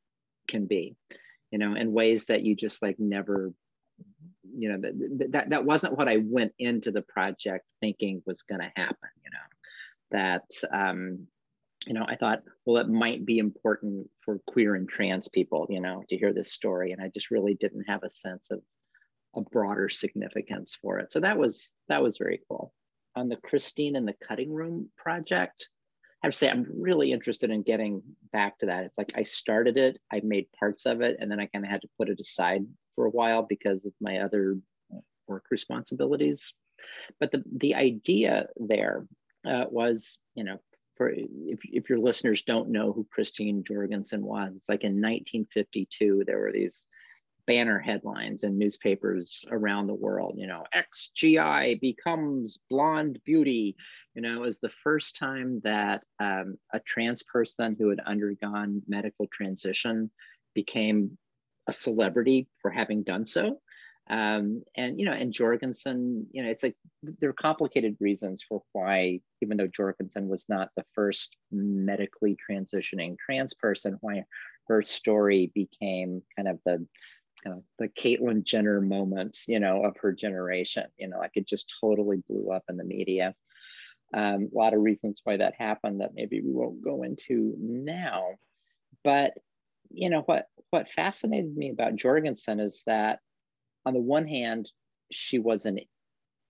[0.48, 0.96] can be
[1.50, 3.52] you know in ways that you just like never
[4.56, 8.60] you know that that, that wasn't what i went into the project thinking was going
[8.60, 9.38] to happen you know
[10.12, 11.26] that um,
[11.86, 15.80] you know, I thought, well, it might be important for queer and trans people, you
[15.80, 16.92] know, to hear this story.
[16.92, 18.60] And I just really didn't have a sense of
[19.34, 21.12] a broader significance for it.
[21.12, 22.72] So that was that was very cool.
[23.16, 25.68] On the Christine and the Cutting Room project,
[26.22, 28.84] I have to say I'm really interested in getting back to that.
[28.84, 31.70] It's like I started it, I made parts of it, and then I kind of
[31.70, 32.62] had to put it aside
[32.94, 34.58] for a while because of my other
[35.26, 36.52] work responsibilities.
[37.18, 39.06] But the the idea there
[39.46, 40.58] uh, was, you know,
[40.96, 46.24] for if, if your listeners don't know who Christine Jorgensen was, it's like in 1952,
[46.26, 46.86] there were these
[47.46, 53.76] banner headlines in newspapers around the world, you know, Ex-GI becomes blonde beauty,
[54.14, 59.26] you know, is the first time that um, a trans person who had undergone medical
[59.32, 60.10] transition
[60.54, 61.18] became
[61.68, 63.60] a celebrity for having done so.
[64.12, 68.62] Um, and you know, and Jorgensen, you know, it's like there are complicated reasons for
[68.72, 74.24] why, even though Jorgensen was not the first medically transitioning trans person, why
[74.68, 76.86] her story became kind of the
[77.42, 80.84] kind of the Caitlyn Jenner moment, you know, of her generation.
[80.98, 83.34] You know, like it just totally blew up in the media.
[84.12, 88.24] Um, a lot of reasons why that happened that maybe we won't go into now.
[89.02, 89.32] But
[89.90, 93.20] you know what what fascinated me about Jorgensen is that
[93.84, 94.70] on the one hand,
[95.10, 95.80] she was an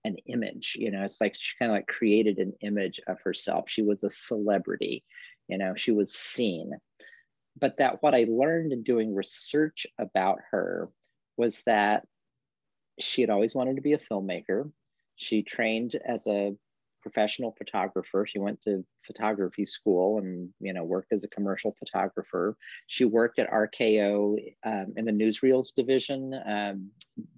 [0.05, 3.69] an image, you know, it's like she kind of like created an image of herself.
[3.69, 5.03] She was a celebrity,
[5.47, 6.73] you know, she was seen.
[7.57, 10.89] But that what I learned in doing research about her
[11.37, 12.05] was that
[12.99, 14.71] she had always wanted to be a filmmaker.
[15.15, 16.53] She trained as a
[17.03, 18.25] professional photographer.
[18.25, 22.57] She went to photography school and you know worked as a commercial photographer.
[22.87, 26.89] She worked at RKO um, in the newsreels division, um,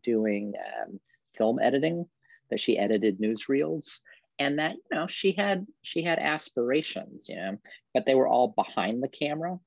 [0.03, 0.99] doing um,
[1.37, 2.05] film editing.
[2.51, 3.99] That she edited newsreels,
[4.37, 7.57] and that you know she had she had aspirations, you know,
[7.93, 9.59] but they were all behind the camera,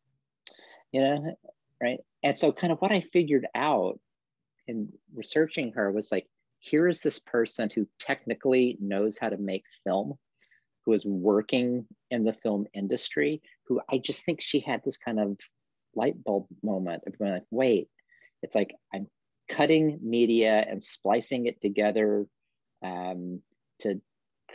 [0.92, 1.36] you know,
[1.82, 1.98] right?
[2.22, 3.98] And so, kind of what I figured out
[4.68, 6.28] in researching her was like
[6.60, 10.14] here is this person who technically knows how to make film,
[10.84, 15.20] who is working in the film industry, who I just think she had this kind
[15.20, 15.36] of
[15.94, 17.88] light bulb moment of going like, wait,
[18.42, 19.08] it's like I'm
[19.48, 22.26] cutting media and splicing it together
[22.84, 23.42] um,
[23.80, 24.00] to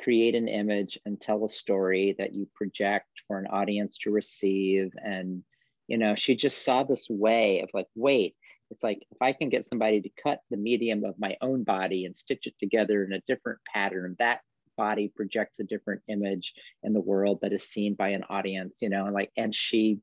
[0.01, 4.91] create an image and tell a story that you project for an audience to receive.
[5.03, 5.43] And,
[5.87, 8.35] you know, she just saw this way of like, wait,
[8.73, 12.05] it's like if I can get somebody to cut the medium of my own body
[12.05, 14.41] and stitch it together in a different pattern, that
[14.75, 18.89] body projects a different image in the world that is seen by an audience, you
[18.89, 19.99] know, and like, and she,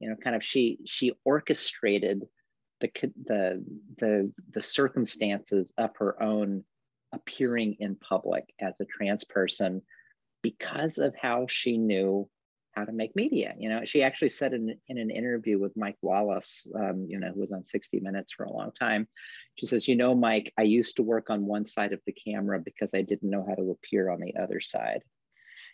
[0.00, 2.22] you know, kind of she she orchestrated
[2.80, 2.90] the
[3.26, 3.64] the
[3.98, 6.64] the the circumstances of her own
[7.12, 9.82] appearing in public as a trans person
[10.42, 12.28] because of how she knew
[12.74, 13.54] how to make media.
[13.58, 17.30] You know, she actually said in, in an interview with Mike Wallace, um, you know,
[17.32, 19.08] who was on 60 Minutes for a long time,
[19.56, 22.60] she says, you know, Mike, I used to work on one side of the camera
[22.60, 25.02] because I didn't know how to appear on the other side.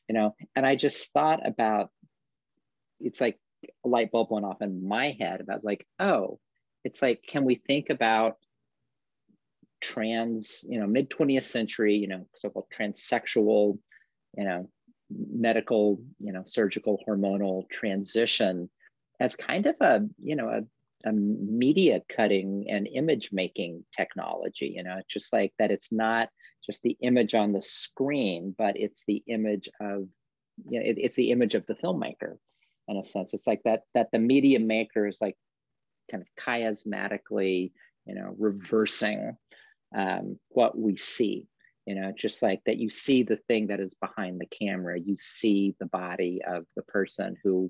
[0.08, 1.90] You know, and I just thought about,
[2.98, 3.38] it's like
[3.84, 6.38] a light bulb went off in my head about like, oh,
[6.84, 8.36] it's like, can we think about
[9.80, 13.78] trans, you know, mid 20th century, you know, so-called transsexual,
[14.36, 14.68] you know,
[15.10, 18.70] medical, you know, surgical hormonal transition
[19.18, 20.60] as kind of a, you know, a
[21.06, 26.28] a media cutting and image making technology you know just like that it's not
[26.62, 30.06] just the image on the screen but it's the image of
[30.68, 32.36] you know it, it's the image of the filmmaker
[32.90, 33.32] in a sense.
[33.32, 35.36] It's like that that the media maker is like
[36.10, 37.72] kind of chiasmatically
[38.04, 39.36] you know reversing
[39.96, 41.46] um, what we see
[41.90, 45.16] you know just like that you see the thing that is behind the camera you
[45.18, 47.68] see the body of the person who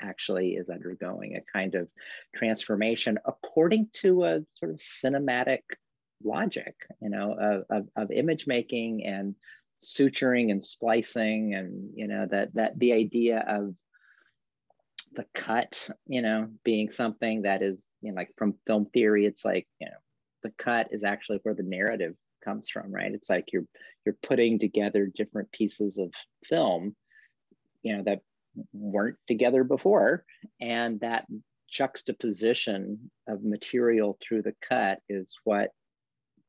[0.00, 1.86] actually is undergoing a kind of
[2.34, 5.60] transformation according to a sort of cinematic
[6.22, 9.34] logic, you know, of, of, of image making and
[9.82, 13.74] suturing and splicing and, you know, that, that the idea of
[15.14, 19.44] the cut, you know, being something that is, you know, like from film theory, it's
[19.44, 19.96] like, you know,
[20.42, 22.14] the cut is actually where the narrative
[22.44, 23.12] comes from, right?
[23.12, 23.66] It's like you're
[24.04, 26.12] you're putting together different pieces of
[26.48, 26.96] film,
[27.82, 28.20] you know, that
[28.72, 30.24] weren't together before.
[30.60, 31.26] And that
[31.70, 35.70] juxtaposition of material through the cut is what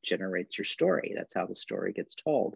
[0.03, 1.13] generates your story.
[1.15, 2.55] That's how the story gets told.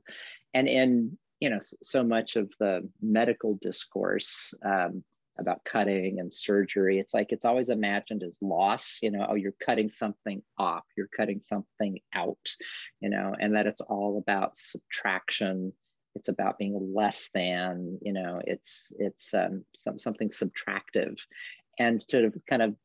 [0.53, 5.03] And in, you know, so much of the medical discourse, um,
[5.37, 6.99] about cutting and surgery.
[6.99, 11.09] It's like it's always imagined as loss, you know, oh, you're cutting something off, you're
[11.15, 12.37] cutting something out,
[13.01, 15.73] you know, and that it's all about subtraction
[16.15, 21.17] it's about being less than you know it's it's um, some, something subtractive
[21.77, 22.75] and to kind of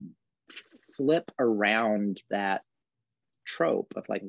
[0.97, 2.63] flip around that
[3.47, 4.23] trope of like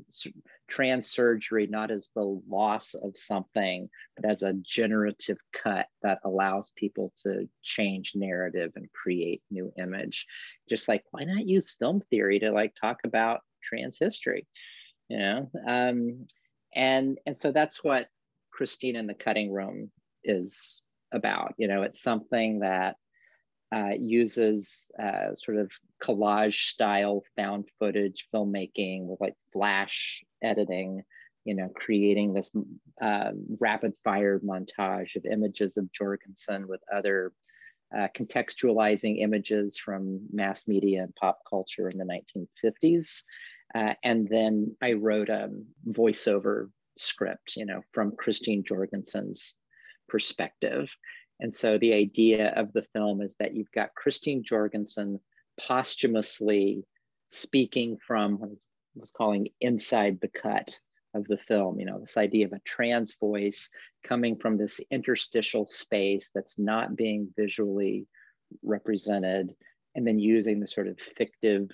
[0.67, 6.71] trans surgery not as the loss of something but as a generative cut that allows
[6.75, 10.25] people to change narrative and create new image
[10.69, 14.47] just like why not use film theory to like talk about trans history
[15.09, 16.25] you know um,
[16.73, 18.07] and and so that's what
[18.51, 19.91] Christine in the Cutting Room
[20.23, 21.53] is about.
[21.57, 22.95] You know, it's something that
[23.73, 31.03] uh, uses uh, sort of collage style found footage filmmaking with like flash editing,
[31.45, 32.51] you know, creating this
[33.01, 37.31] uh, rapid fire montage of images of Jorgensen with other
[37.95, 43.23] uh, contextualizing images from mass media and pop culture in the 1950s.
[43.73, 45.49] Uh, and then I wrote a
[45.89, 49.55] voiceover script, you know, from Christine Jorgensen's
[50.07, 50.95] perspective.
[51.41, 55.19] And so the idea of the film is that you've got Christine Jorgensen
[55.59, 56.85] posthumously
[57.29, 60.69] speaking from what I was calling inside the cut
[61.13, 63.69] of the film, you know, this idea of a trans voice
[64.03, 68.07] coming from this interstitial space that's not being visually
[68.63, 69.53] represented,
[69.95, 71.69] and then using the sort of fictive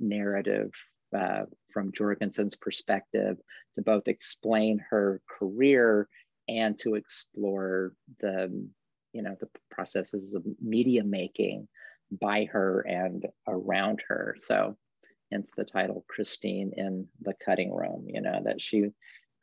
[0.00, 0.70] narrative
[1.16, 3.36] uh, from Jorgensen's perspective
[3.76, 6.08] to both explain her career
[6.48, 8.68] and to explore the,
[9.14, 11.68] you know, the processes of media making
[12.10, 14.36] by her and around her.
[14.38, 14.76] So
[15.32, 18.90] hence the title Christine in the cutting room, you know, that she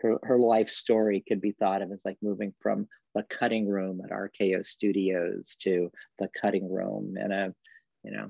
[0.01, 4.01] her, her life story could be thought of as like moving from the cutting room
[4.03, 7.53] at RKO Studios to the cutting room in a,
[8.03, 8.29] you know,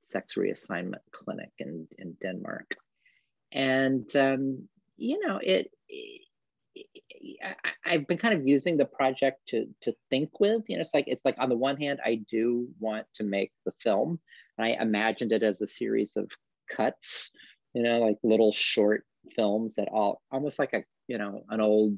[0.00, 2.76] sex reassignment clinic in, in Denmark
[3.54, 6.22] and um, you know it, it
[7.86, 10.62] I, have been kind of using the project to to think with.
[10.68, 13.52] You know, it's like it's like on the one hand, I do want to make
[13.64, 14.20] the film.
[14.58, 16.30] I imagined it as a series of
[16.70, 17.30] cuts,
[17.74, 19.04] you know, like little short
[19.36, 21.96] films that all almost like a you know an old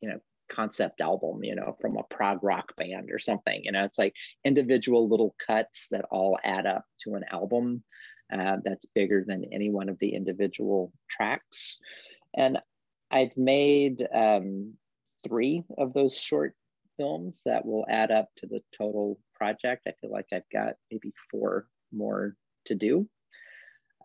[0.00, 0.18] you know
[0.50, 3.62] concept album, you know, from a prog rock band or something.
[3.64, 7.82] You know, it's like individual little cuts that all add up to an album
[8.32, 11.78] uh, that's bigger than any one of the individual tracks.
[12.36, 12.58] And
[13.10, 14.74] I've made um,
[15.26, 16.54] three of those short
[16.96, 19.86] films that will add up to the total project.
[19.86, 22.36] I feel like I've got maybe four more
[22.66, 23.08] to do.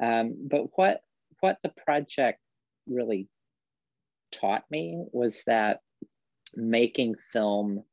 [0.02, 1.02] Um, but what
[1.42, 2.40] what the project
[2.88, 3.28] really
[4.32, 5.80] taught me was that
[6.56, 7.84] making film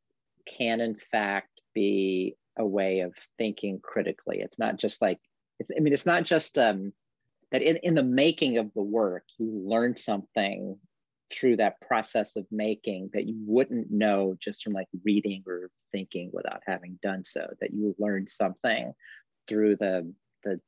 [0.47, 4.41] can in fact be a way of thinking critically.
[4.41, 5.21] It's not just like
[5.59, 6.93] it's, I mean, it's not just um,
[7.51, 10.79] that in, in the making of the work, you learn something
[11.33, 16.31] through that process of making that you wouldn't know just from like reading or thinking
[16.33, 18.93] without having done so, that you learned something
[19.49, 20.13] through the,
[20.45, 20.61] the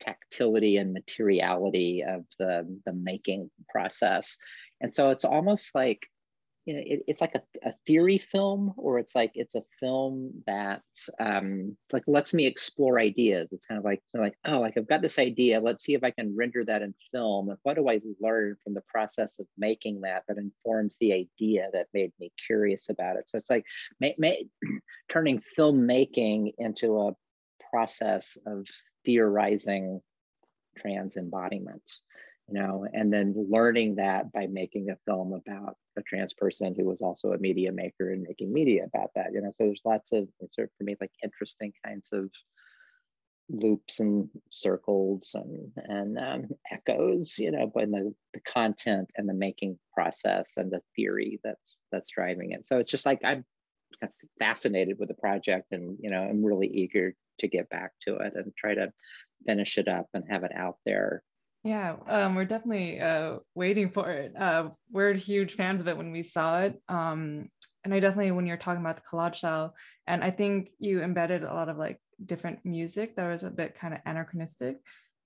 [0.00, 4.36] tactility and materiality of the, the making process.
[4.80, 6.06] And so it's almost like
[6.64, 10.42] you know, it, it's like a, a theory film or it's like it's a film
[10.46, 10.82] that
[11.20, 13.52] um, like lets me explore ideas.
[13.52, 15.60] It's kind of like like oh like i've got this idea.
[15.60, 17.50] Let's see if i can render that in film.
[17.50, 21.68] And what do i learn from the process of making that that informs the idea
[21.72, 23.28] that made me curious about it?
[23.28, 23.64] So it's like
[24.00, 24.32] ma- ma-
[25.10, 27.12] turning filmmaking into a
[27.70, 28.66] process of
[29.04, 30.00] theorizing
[30.78, 32.00] trans embodiments
[32.48, 36.84] you know and then learning that by making a film about a trans person who
[36.84, 40.12] was also a media maker and making media about that you know so there's lots
[40.12, 42.28] of sort of for me like interesting kinds of
[43.50, 49.34] loops and circles and and um, echoes you know but the, the content and the
[49.34, 52.64] making process and the theory that's that's driving it.
[52.64, 53.44] So it's just like i'm
[54.00, 57.92] kind of fascinated with the project and you know i'm really eager to get back
[58.00, 58.92] to it and try to
[59.46, 61.22] finish it up and have it out there
[61.64, 64.36] yeah, um, we're definitely uh, waiting for it.
[64.38, 66.78] Uh, we're huge fans of it when we saw it.
[66.90, 67.48] Um,
[67.82, 69.74] and I definitely, when you're talking about the collage style,
[70.06, 73.74] and I think you embedded a lot of like different music that was a bit
[73.76, 74.76] kind of anachronistic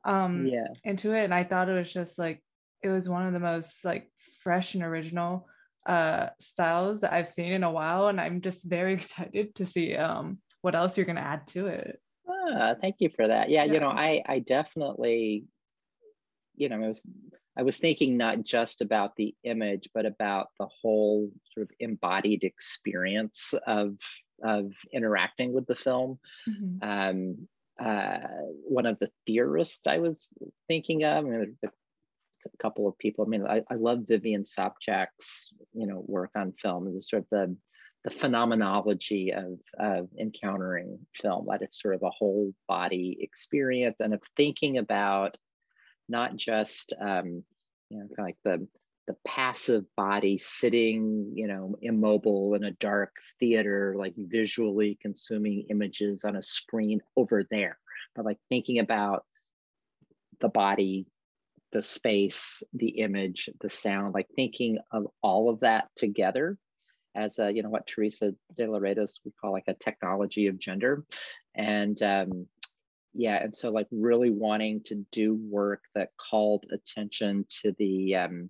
[0.04, 0.68] um, yeah.
[0.84, 1.24] into it.
[1.24, 2.40] And I thought it was just like,
[2.82, 4.08] it was one of the most like
[4.44, 5.48] fresh and original
[5.88, 8.06] uh, styles that I've seen in a while.
[8.06, 11.66] And I'm just very excited to see um, what else you're going to add to
[11.66, 12.00] it.
[12.28, 13.50] Ah, thank you for that.
[13.50, 15.46] Yeah, yeah, you know, I I definitely
[16.58, 17.06] you know, I was
[17.56, 22.44] I was thinking not just about the image, but about the whole sort of embodied
[22.44, 23.96] experience of
[24.42, 26.18] of interacting with the film.
[26.48, 26.88] Mm-hmm.
[26.88, 27.48] Um,
[27.80, 28.18] uh,
[28.68, 30.32] one of the theorists I was
[30.66, 31.68] thinking of, I mean, a
[32.60, 33.24] couple of people.
[33.24, 37.28] I mean, I, I love Vivian Sobchack's you know work on film and sort of
[37.30, 37.56] the
[38.04, 44.14] the phenomenology of, of encountering film, that it's sort of a whole body experience and
[44.14, 45.36] of thinking about
[46.08, 47.42] not just um,
[47.90, 48.66] you know kind of like the
[49.06, 56.24] the passive body sitting you know immobile in a dark theater like visually consuming images
[56.24, 57.78] on a screen over there
[58.14, 59.24] but like thinking about
[60.40, 61.06] the body
[61.72, 66.58] the space the image the sound like thinking of all of that together
[67.18, 71.04] as a you know what teresa de Lauretis would call like a technology of gender.
[71.54, 72.46] And um,
[73.18, 78.48] yeah and so like really wanting to do work that called attention to the um,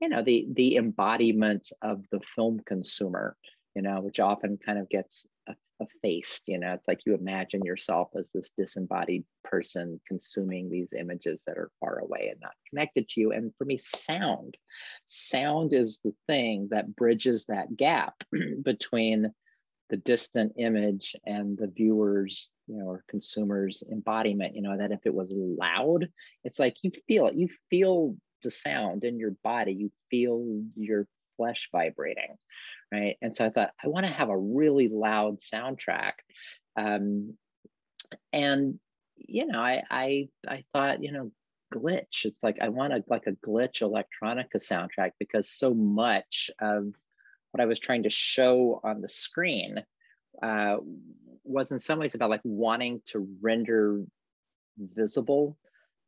[0.00, 3.36] you know the the embodiment of the film consumer
[3.76, 5.26] you know which often kind of gets
[5.80, 11.42] effaced you know it's like you imagine yourself as this disembodied person consuming these images
[11.46, 14.56] that are far away and not connected to you and for me sound.
[15.04, 18.14] Sound is the thing that bridges that gap
[18.62, 19.32] between
[19.92, 25.00] the distant image and the viewer's you know or consumer's embodiment you know that if
[25.04, 26.08] it was loud
[26.44, 31.06] it's like you feel it you feel the sound in your body you feel your
[31.36, 32.38] flesh vibrating
[32.90, 33.16] right?
[33.20, 36.12] And so i thought i want to have a really loud soundtrack.
[36.74, 37.36] Um,
[38.32, 38.78] and
[39.16, 41.30] you know i i i thought you know
[41.72, 46.94] glitch it's like i want a like a glitch electronica soundtrack because so much of
[47.52, 49.82] what I was trying to show on the screen
[50.42, 50.76] uh,
[51.44, 54.02] was in some ways about like wanting to render
[54.78, 55.56] visible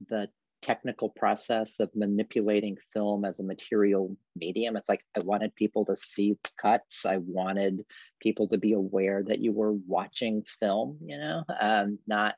[0.08, 0.28] the
[0.62, 4.76] technical process of manipulating film as a material medium.
[4.76, 7.04] It's like I wanted people to see cuts.
[7.04, 7.84] I wanted
[8.18, 12.36] people to be aware that you were watching film, you know, um, not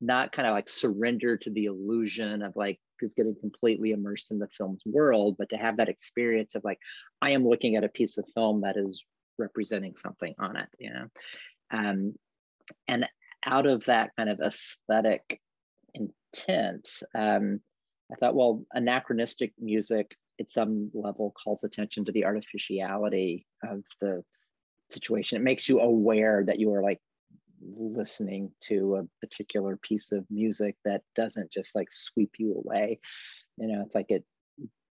[0.00, 4.38] not kind of like surrender to the illusion of like is getting completely immersed in
[4.38, 6.78] the film's world, but to have that experience of like,
[7.20, 9.04] I am looking at a piece of film that is
[9.38, 11.06] representing something on it, you know.
[11.70, 12.14] Um,
[12.88, 13.06] and
[13.44, 15.40] out of that kind of aesthetic
[15.94, 17.60] intent, um,
[18.10, 24.22] I thought, well, anachronistic music at some level calls attention to the artificiality of the
[24.90, 25.36] situation.
[25.36, 27.00] It makes you aware that you are like
[27.62, 33.00] listening to a particular piece of music that doesn't just like sweep you away.
[33.58, 34.24] You know it's like it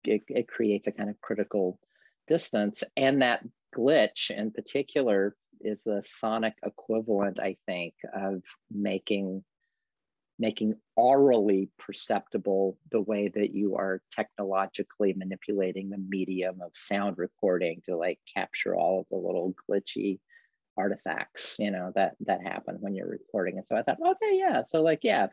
[0.03, 1.79] it, it creates a kind of critical
[2.27, 2.83] distance.
[2.95, 3.43] And that
[3.75, 8.41] glitch in particular is the sonic equivalent i think of
[8.71, 9.43] making
[10.37, 17.81] making aurally perceptible the way that you are technologically manipulating the medium of sound recording
[17.85, 20.19] to like capture all of the little glitchy
[20.77, 23.57] artifacts you know that that happen when you're recording.
[23.57, 24.61] And so i thought okay yeah.
[24.61, 25.27] So like yeah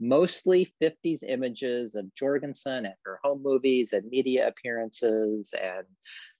[0.00, 5.86] mostly 50s images of jorgensen and her home movies and media appearances and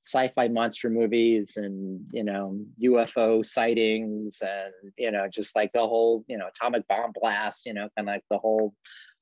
[0.04, 6.24] sci-fi monster movies and you know ufo sightings and you know just like the whole
[6.28, 8.74] you know atomic bomb blast you know kind of like the whole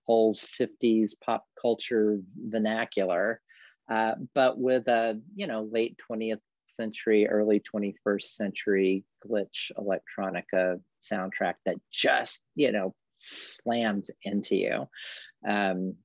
[0.06, 3.40] whole 50s pop culture vernacular.
[3.88, 11.54] Uh, but with a you know late 20th century, early 21st century glitch electronica soundtrack
[11.64, 14.88] that just, you know, slams into you.
[15.46, 15.96] Um,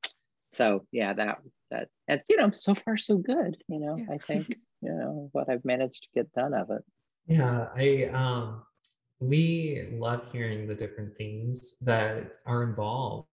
[0.52, 3.58] so yeah, that that and you know, so far so good.
[3.68, 4.16] You know, yeah.
[4.16, 4.50] I think
[4.82, 6.84] you know what I've managed to get done of it.
[7.28, 8.64] Yeah, I um
[9.20, 13.28] we love hearing the different themes that are involved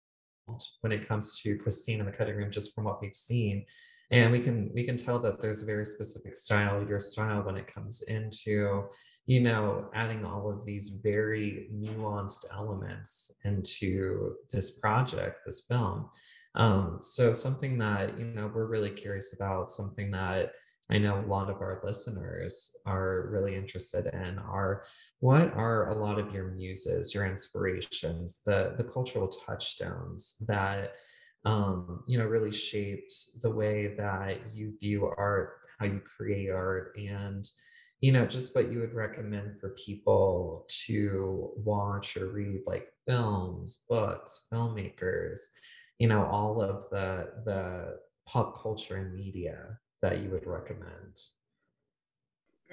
[0.81, 3.65] when it comes to Christine and the cutting room, just from what we've seen.
[4.09, 7.57] And we can we can tell that there's a very specific style, your style, when
[7.57, 8.83] it comes into,
[9.25, 16.09] you know, adding all of these very nuanced elements into this project, this film.
[16.55, 20.53] Um, so something that you know we're really curious about, something that
[20.89, 24.83] I know a lot of our listeners are really interested in are
[25.19, 30.95] what are a lot of your muses, your inspirations, the the cultural touchstones that
[31.47, 36.93] um, you know really shaped the way that you view art, how you create art,
[36.97, 37.49] and
[38.01, 43.83] you know just what you would recommend for people to watch or read, like films,
[43.87, 45.39] books, filmmakers,
[45.99, 51.17] you know all of the the pop culture and media that you would recommend?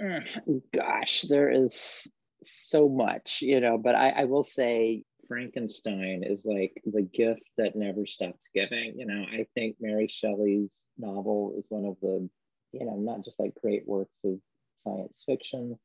[0.02, 2.10] Mm, gosh, there is
[2.42, 7.76] so much, you know, but I, I will say Frankenstein is like the gift that
[7.76, 8.94] never stops giving.
[8.98, 12.28] You know, I think Mary Shelley's novel is one of the,
[12.72, 14.38] you know, not just like great works of
[14.76, 15.78] science fiction,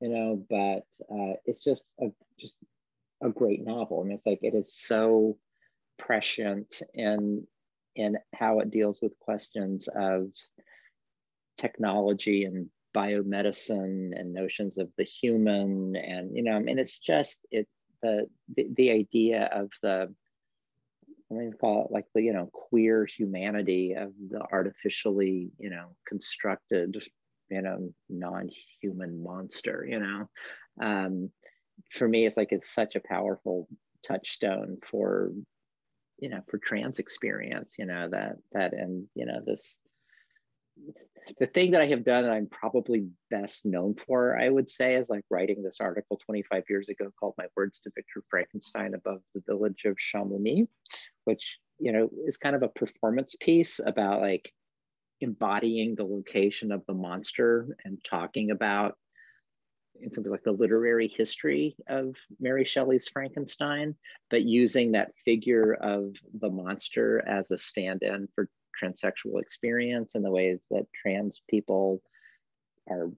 [0.00, 0.84] you know, but
[1.14, 2.06] uh, it's just a
[2.38, 2.56] just
[3.22, 4.00] a great novel.
[4.00, 5.38] I mean, it's like it is so
[5.98, 7.46] prescient in
[7.94, 10.28] in how it deals with questions of
[11.56, 17.40] technology and biomedicine and notions of the human and you know i mean it's just
[17.50, 17.68] it
[18.02, 20.14] the the, the idea of the
[21.30, 25.96] I mean, call it like the you know queer humanity of the artificially you know
[26.06, 26.96] constructed
[27.50, 29.86] you know non-human monster.
[29.88, 30.30] You know,
[30.80, 31.30] um,
[31.94, 33.68] for me, it's like it's such a powerful
[34.06, 35.32] touchstone for
[36.18, 37.74] you know for trans experience.
[37.78, 39.78] You know that that and you know this
[41.38, 44.94] the thing that I have done that I'm probably best known for, I would say,
[44.94, 49.20] is like writing this article 25 years ago called My Words to Victor Frankenstein Above
[49.34, 50.66] the Village of Chamonix,
[51.24, 54.52] which, you know, is kind of a performance piece about like
[55.20, 58.96] embodying the location of the monster and talking about
[60.00, 63.94] in some ways like the literary history of Mary Shelley's Frankenstein,
[64.30, 68.48] but using that figure of the monster as a stand-in for
[68.82, 72.02] transsexual experience and the ways that trans people
[72.88, 73.10] are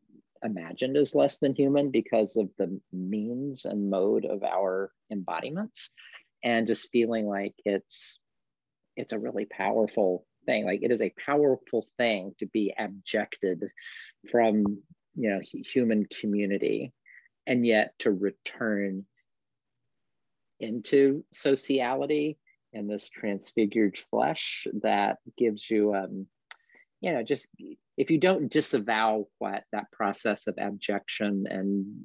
[0.42, 5.90] imagined as less than human because of the means and mode of our embodiments.
[6.44, 8.20] And just feeling like it's
[8.96, 13.64] it's a really powerful thing like it is a powerful thing to be abjected
[14.30, 14.64] from
[15.14, 16.92] you know human community
[17.46, 19.04] and yet to return
[20.60, 22.38] into sociality
[22.78, 26.26] and this transfigured flesh that gives you um,
[27.00, 27.46] you know just
[27.96, 32.04] if you don't disavow what that process of abjection and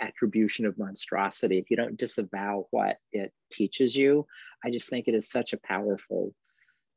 [0.00, 4.26] attribution of monstrosity if you don't disavow what it teaches you
[4.64, 6.34] i just think it is such a powerful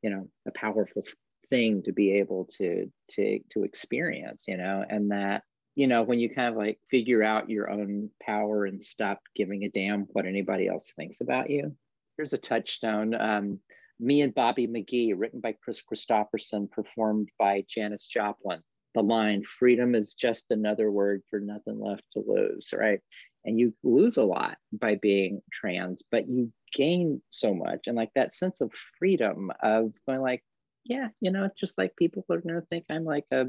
[0.02, 1.04] you know a powerful
[1.50, 5.42] thing to be able to to to experience you know and that
[5.76, 9.62] you know when you kind of like figure out your own power and stop giving
[9.64, 11.74] a damn what anybody else thinks about you
[12.20, 13.14] here's a touchstone.
[13.14, 13.60] Um,
[13.98, 18.60] Me and Bobby McGee, written by Kris Kristofferson, performed by Janis Joplin.
[18.94, 23.00] The line, freedom is just another word for nothing left to lose, right?
[23.46, 27.86] And you lose a lot by being trans, but you gain so much.
[27.86, 30.44] And like that sense of freedom of going like,
[30.84, 33.46] yeah, you know, just like people are gonna think I'm like a,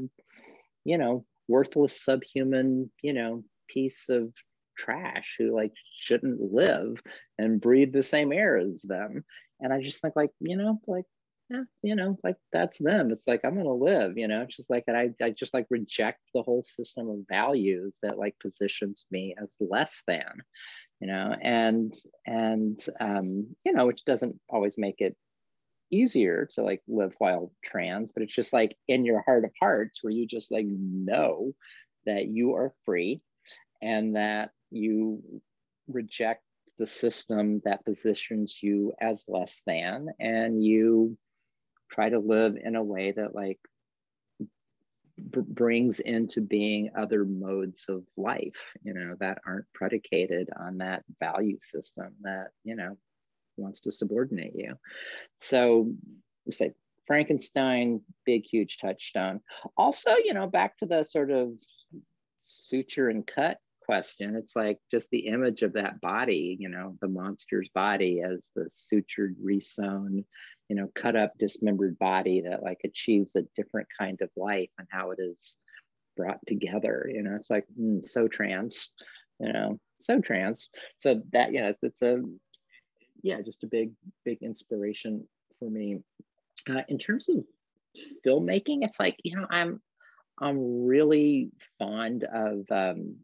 [0.84, 4.32] you know, worthless subhuman, you know, piece of
[4.82, 7.00] trash who like shouldn't live
[7.38, 9.24] and breathe the same air as them.
[9.60, 11.04] And i just think like you know like
[11.50, 13.10] yeah, you know like that's them.
[13.12, 14.42] It's like i'm gonna live you know?
[14.42, 18.18] It's just like and I, I just like reject the whole system of values that
[18.18, 20.32] like positions me as less than
[21.00, 21.34] you know?
[21.40, 21.92] And
[22.26, 25.16] and um you know which doesn't always make it
[25.90, 30.02] easier to like live while trans but it's just like in your heart of hearts
[30.02, 31.52] where you just like know
[32.06, 33.20] that you are free
[33.82, 35.22] and that you
[35.88, 36.42] reject
[36.78, 41.16] the system that positions you as less than and you
[41.90, 43.58] try to live in a way that like
[45.18, 51.02] b- brings into being other modes of life you know that aren't predicated on that
[51.20, 52.96] value system that you know
[53.56, 54.74] wants to subordinate you.
[55.38, 55.92] So
[56.50, 56.72] say
[57.06, 59.40] frankenstein big huge touchstone.
[59.76, 61.52] Also you know back to the sort of
[62.36, 63.58] suture and cut
[63.92, 64.36] question.
[64.36, 68.70] It's like just the image of that body, you know, the monster's body as the
[68.70, 70.24] sutured, resewn,
[70.70, 74.88] you know, cut up, dismembered body that like achieves a different kind of life and
[74.90, 75.56] how it is
[76.16, 77.06] brought together.
[77.12, 78.88] You know, it's like mm, so trans.
[79.40, 80.70] you know, so trans.
[80.96, 82.22] So that, yeah, it's, it's a,
[83.22, 83.90] yeah, just a big,
[84.24, 85.28] big inspiration
[85.58, 85.98] for me.
[86.66, 87.44] Uh, in terms of
[88.26, 89.82] filmmaking, it's like, you know, I'm,
[90.40, 93.16] I'm really fond of um,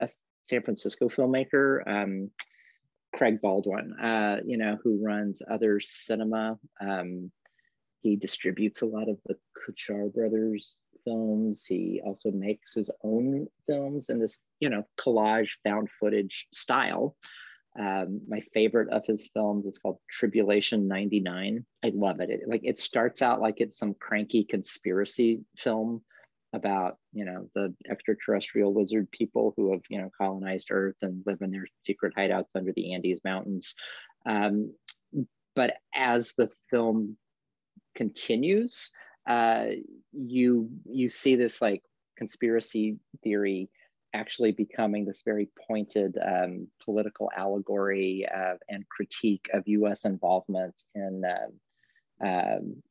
[0.00, 0.08] a
[0.48, 2.30] San Francisco filmmaker, um,
[3.12, 6.58] Craig Baldwin, uh, you know, who runs Other Cinema.
[6.80, 7.30] Um,
[8.02, 11.64] he distributes a lot of the Kuchar brothers films.
[11.64, 17.16] He also makes his own films in this, you know, collage found footage style.
[17.78, 21.64] Um, my favorite of his films is called Tribulation 99.
[21.82, 22.30] I love it.
[22.30, 22.40] it.
[22.46, 26.02] Like it starts out like it's some cranky conspiracy film
[26.54, 31.42] about, you know, the extraterrestrial lizard people who have, you know, colonized Earth and live
[31.42, 33.74] in their secret hideouts under the Andes Mountains.
[34.24, 34.72] Um,
[35.54, 37.16] but as the film
[37.94, 38.90] continues,
[39.28, 39.66] uh,
[40.12, 41.82] you you see this like
[42.16, 43.68] conspiracy theory
[44.14, 50.04] actually becoming this very pointed um, political allegory uh, and critique of U.S.
[50.04, 52.82] involvement in uh, um,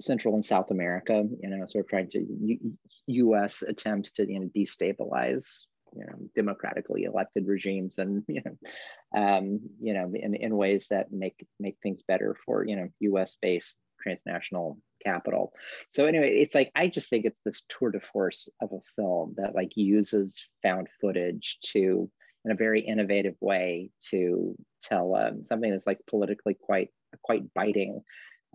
[0.00, 1.24] Central and South America.
[1.40, 3.62] You know, sort of trying to U- U.S.
[3.62, 5.66] attempts to you know destabilize
[5.96, 11.12] you know democratically elected regimes and you know um, you know in, in ways that
[11.12, 13.36] make make things better for you know U.S.
[13.40, 15.52] based transnational capital.
[15.90, 19.34] So anyway, it's like I just think it's this tour de force of a film
[19.36, 22.10] that like uses found footage to
[22.44, 26.90] in a very innovative way to tell um, something that's like politically quite
[27.22, 28.02] quite biting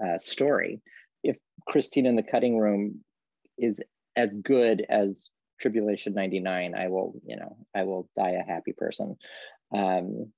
[0.04, 0.82] uh, story.
[1.24, 3.04] If Christine in the cutting room
[3.58, 3.78] is
[4.16, 5.30] as good as
[5.62, 9.18] Tribulation 99, I will, you know, I will die a happy person.
[9.74, 10.32] Um,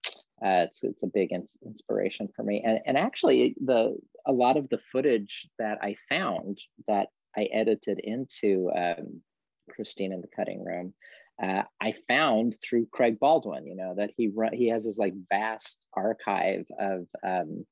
[0.44, 2.64] uh, it's, it's a big ins- inspiration for me.
[2.66, 8.00] And, and actually, the a lot of the footage that I found that I edited
[8.04, 9.22] into um,
[9.70, 10.94] Christine in the Cutting Room,
[11.42, 13.68] uh, I found through Craig Baldwin.
[13.68, 17.66] You know that he run, he has this like vast archive of um,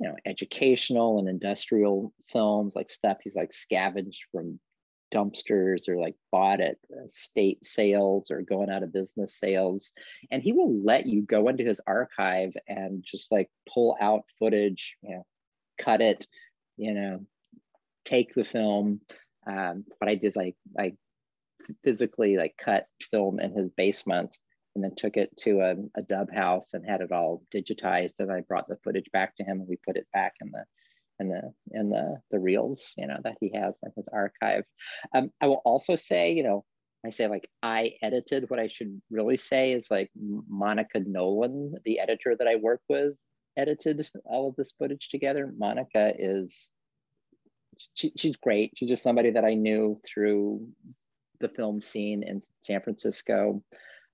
[0.00, 4.58] you know educational and industrial films, like stuff he's like scavenged from
[5.12, 6.76] dumpsters or like bought at
[7.06, 9.92] state sales or going out of business sales.
[10.30, 14.96] And he will let you go into his archive and just like pull out footage,
[15.02, 15.26] you know,
[15.78, 16.26] cut it,
[16.76, 17.26] you know,
[18.04, 19.00] take the film.
[19.46, 20.94] Um, what I is I, I
[21.82, 24.38] physically like cut film in his basement
[24.74, 28.14] and then took it to a, a dub house and had it all digitized.
[28.18, 30.64] And I brought the footage back to him and we put it back in the
[31.18, 34.64] in the in the the reels you know that he has in his archive.
[35.14, 36.64] Um, i will also say you know
[37.04, 42.00] i say like i edited what i should really say is like monica nolan the
[42.00, 43.12] editor that i work with
[43.56, 45.52] edited all of this footage together.
[45.56, 46.70] Monica is
[47.94, 48.72] she, she's great.
[48.76, 50.66] She's just somebody that i knew through
[51.40, 53.62] the film scene in san francisco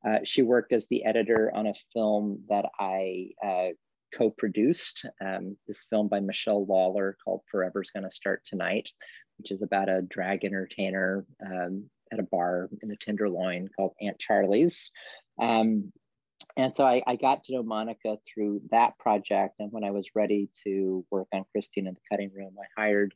[0.07, 3.69] uh, she worked as the editor on a film that I uh,
[4.17, 8.89] co-produced um, this film by Michelle Lawler called Forever's Gonna Start Tonight,
[9.39, 14.19] which is about a drag entertainer um, at a bar in the Tenderloin called Aunt
[14.19, 14.93] Charlie's.
[15.41, 15.93] Um,
[16.57, 19.57] and so I, I, got to know Monica through that project.
[19.59, 23.15] And when I was ready to work on Christine in the cutting room, I hired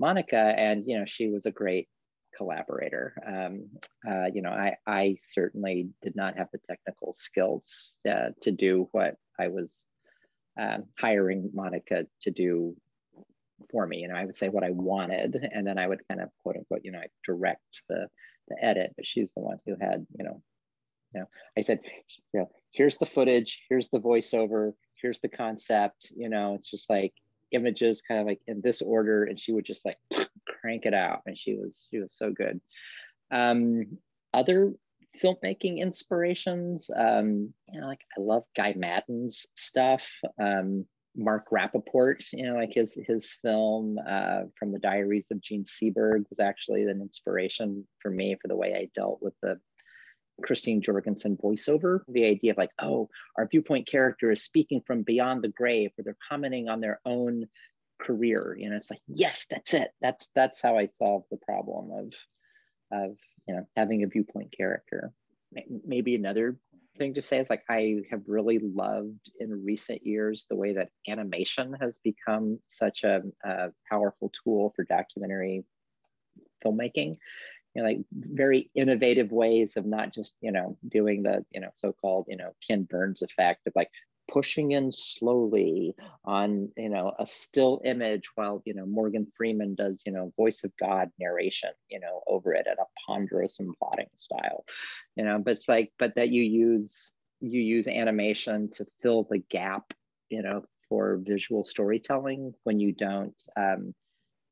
[0.00, 1.88] Monica, and you know she was a great
[2.36, 3.14] collaborator.
[3.26, 3.68] Um,
[4.08, 8.88] uh, you know, I, I certainly did not have the technical skills uh, to do
[8.92, 9.82] what I was
[10.58, 12.76] um, hiring Monica to do
[13.70, 13.98] for me.
[13.98, 16.56] You know, I would say what I wanted, and then I would kind of quote
[16.56, 18.08] unquote, you know, I direct the
[18.48, 18.94] the edit.
[18.96, 20.42] But she's the one who had, you know,
[21.14, 21.26] you know,
[21.56, 21.80] I said,
[22.32, 26.12] you know, here's the footage, here's the voiceover, here's the concept.
[26.16, 27.14] You know, it's just like
[27.52, 29.98] images, kind of like in this order, and she would just like
[30.46, 32.60] crank it out, and she was she was so good.
[33.30, 33.98] Um,
[34.32, 34.72] other
[35.22, 36.90] filmmaking inspirations.
[36.94, 40.10] Um, you know, like I love Guy Maddin's stuff.
[40.40, 40.86] Um,
[41.16, 46.24] Mark Rappaport, you know, like his his film uh, from the Diaries of Jean Seberg
[46.30, 49.58] was actually an inspiration for me for the way I dealt with the
[50.42, 52.00] Christine Jorgensen voiceover.
[52.08, 56.04] The idea of like, oh, our viewpoint character is speaking from beyond the grave, or
[56.04, 57.48] they're commenting on their own
[57.98, 58.56] career.
[58.58, 59.90] You know, it's like, yes, that's it.
[60.00, 62.12] That's that's how I solve the problem of
[62.90, 63.16] of
[63.46, 65.12] you know having a viewpoint character
[65.86, 66.56] maybe another
[66.98, 70.90] thing to say is like i have really loved in recent years the way that
[71.08, 75.64] animation has become such a, a powerful tool for documentary
[76.64, 77.16] filmmaking
[77.78, 81.70] you know, like very innovative ways of not just you know doing the you know
[81.76, 83.90] so-called you know ken burns effect of like
[84.26, 90.02] pushing in slowly on you know a still image while you know morgan freeman does
[90.04, 94.10] you know voice of god narration you know over it at a ponderous and plotting
[94.16, 94.64] style
[95.14, 99.38] you know but it's like but that you use you use animation to fill the
[99.50, 99.94] gap
[100.30, 103.94] you know for visual storytelling when you don't um,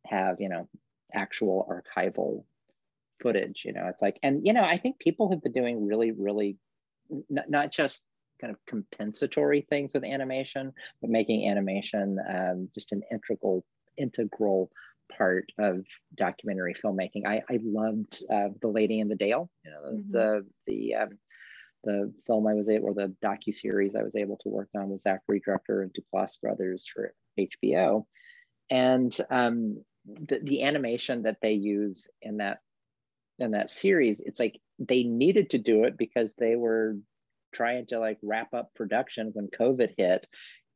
[0.07, 0.69] have you know
[1.13, 2.45] actual archival
[3.21, 6.13] footage you know it's like and you know i think people have been doing really
[6.13, 6.57] really
[7.29, 8.03] not, not just
[8.41, 13.65] kind of compensatory things with animation but making animation um, just an integral
[13.97, 14.71] integral
[15.17, 15.85] part of
[16.17, 20.13] documentary filmmaking i i loved uh, the lady in the dale you know mm-hmm.
[20.13, 21.11] the the um,
[21.85, 24.91] the film I was able, or the docu series I was able to work on
[24.91, 28.05] with Zachary Drucker and Duplass Brothers for HBO,
[28.69, 32.59] and um, the, the animation that they use in that
[33.39, 36.97] in that series, it's like they needed to do it because they were
[37.53, 40.27] trying to like wrap up production when COVID hit,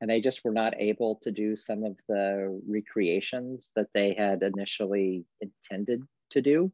[0.00, 4.42] and they just were not able to do some of the recreations that they had
[4.42, 6.72] initially intended to do.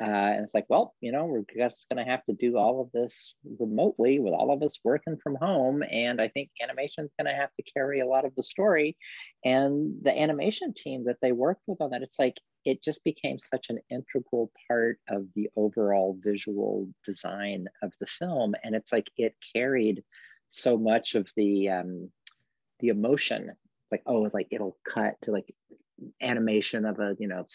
[0.00, 2.80] Uh, and it's like, well, you know, we're just going to have to do all
[2.80, 5.82] of this remotely with all of us working from home.
[5.82, 8.96] And I think animation is going to have to carry a lot of the story.
[9.44, 13.38] And the animation team that they worked with on that, it's like, it just became
[13.38, 18.54] such an integral part of the overall visual design of the film.
[18.62, 20.04] And it's like, it carried
[20.46, 22.10] so much of the, um,
[22.80, 23.50] the emotion.
[23.50, 25.54] It's like, oh, like it'll cut to like
[26.20, 27.46] animation of a, you know,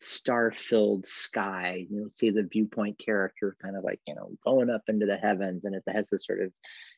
[0.00, 1.86] star-filled sky.
[1.90, 5.64] You'll see the viewpoint character kind of like, you know, going up into the heavens
[5.64, 6.52] and it has this sort of,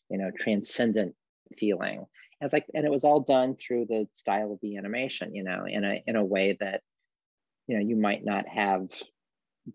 [0.08, 1.14] you know, transcendent
[1.58, 2.04] feeling.
[2.40, 5.64] It's like, and it was all done through the style of the animation, you know,
[5.66, 6.82] in a in a way that,
[7.66, 8.88] you know, you might not have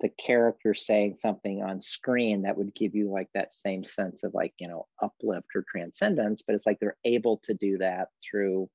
[0.01, 4.33] the character saying something on screen that would give you like that same sense of
[4.33, 8.69] like, you know, uplift or transcendence, but it's like they're able to do that through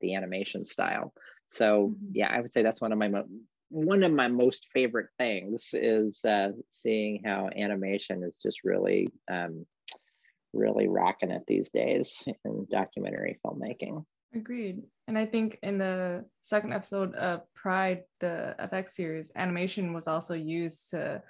[0.00, 1.12] the animation style.
[1.48, 2.06] So mm-hmm.
[2.12, 3.28] yeah, I would say that's one of my mo-
[3.68, 9.66] one of my most favorite things is uh, seeing how animation is just really, um,
[10.52, 14.04] really rocking it these days in documentary filmmaking.
[14.36, 14.82] Agreed.
[15.08, 20.34] And I think in the second episode of Pride, the FX series, animation was also
[20.34, 21.22] used to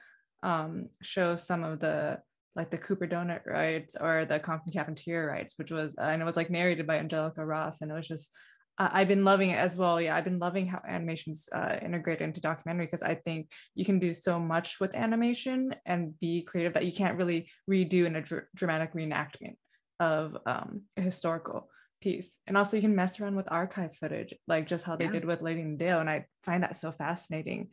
[0.42, 2.18] um, show some of the
[2.57, 6.26] like the Cooper Donut riots or the Compton Cafeteria riots, which was I know it
[6.26, 8.34] was like narrated by Angelica Ross, and it was just
[8.78, 10.00] uh, I've been loving it as well.
[10.00, 14.00] Yeah, I've been loving how animation's uh, integrated into documentary because I think you can
[14.00, 18.22] do so much with animation and be creative that you can't really redo in a
[18.22, 19.57] dr- dramatic reenactment
[20.00, 21.68] of um, historical
[22.07, 22.38] piece.
[22.46, 25.11] And also, you can mess around with archive footage, like just how they yeah.
[25.11, 27.70] did with Lady in the Dale, and I find that so fascinating.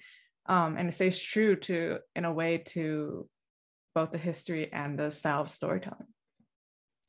[0.47, 3.29] Um, and it stays true to, in a way, to
[3.93, 6.07] both the history and the style of storytelling.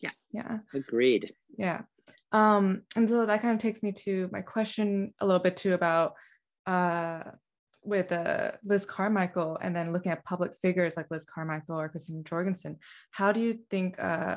[0.00, 0.10] Yeah.
[0.32, 0.58] Yeah.
[0.74, 1.32] Agreed.
[1.56, 1.82] Yeah.
[2.30, 5.72] Um, and so that kind of takes me to my question a little bit too
[5.72, 6.12] about
[6.66, 7.22] uh,
[7.82, 12.22] with uh, Liz Carmichael and then looking at public figures like Liz Carmichael or Christine
[12.22, 12.76] Jorgensen.
[13.12, 14.36] How do you think uh,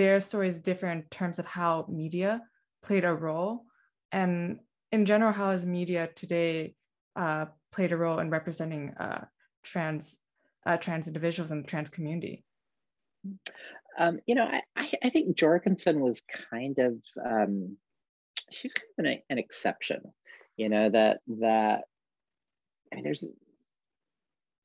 [0.00, 2.40] their stories differ in terms of how media
[2.82, 3.66] played a role?
[4.10, 6.74] And in general, how has media today
[7.16, 9.26] uh, played a role in representing uh,
[9.62, 10.16] trans
[10.64, 12.44] uh, trans individuals in the trans community?
[13.98, 17.76] Um, you know, I, I, think Jorgensen was kind of um,
[18.50, 20.00] she's kind of an, an exception.
[20.56, 21.82] You know that that
[22.90, 23.24] I mean, there's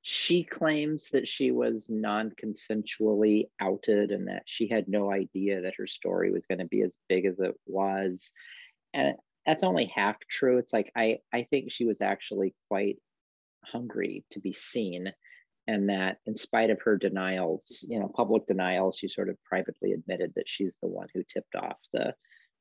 [0.07, 5.87] she claims that she was non-consensually outed and that she had no idea that her
[5.87, 8.31] story was going to be as big as it was
[8.93, 9.15] and
[9.47, 12.97] that's only half true it's like i i think she was actually quite
[13.63, 15.11] hungry to be seen
[15.67, 19.93] and that in spite of her denials, you know, public denials, she sort of privately
[19.93, 22.13] admitted that she's the one who tipped off the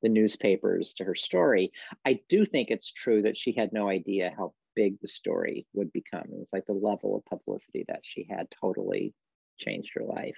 [0.03, 1.73] the newspapers to her story.
[2.05, 5.93] I do think it's true that she had no idea how big the story would
[5.93, 6.23] become.
[6.25, 9.15] It was like the level of publicity that she had totally
[9.59, 10.37] changed her life.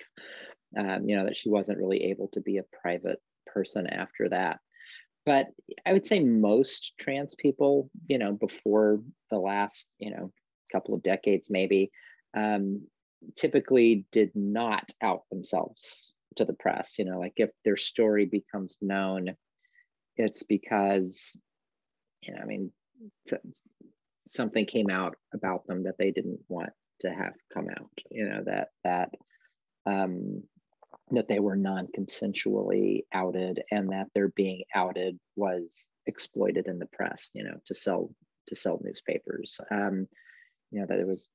[0.77, 4.59] Um, you know, that she wasn't really able to be a private person after that.
[5.25, 5.47] But
[5.85, 10.33] I would say most trans people, you know, before the last, you know,
[10.73, 11.91] couple of decades maybe,
[12.35, 12.87] um,
[13.37, 16.99] typically did not out themselves to the press.
[16.99, 19.35] You know, like if their story becomes known,
[20.17, 21.37] it's because,
[22.23, 22.71] you know, I mean,
[24.27, 26.71] something came out about them that they didn't want
[27.03, 27.91] to have come out.
[28.11, 29.11] You know that that
[29.87, 30.43] um,
[31.11, 37.31] that they were non-consensually outed and that their being outed was exploited in the press.
[37.35, 38.11] You know, to sell
[38.49, 39.61] to sell newspapers.
[39.71, 40.07] Um,
[40.71, 41.29] you know that it was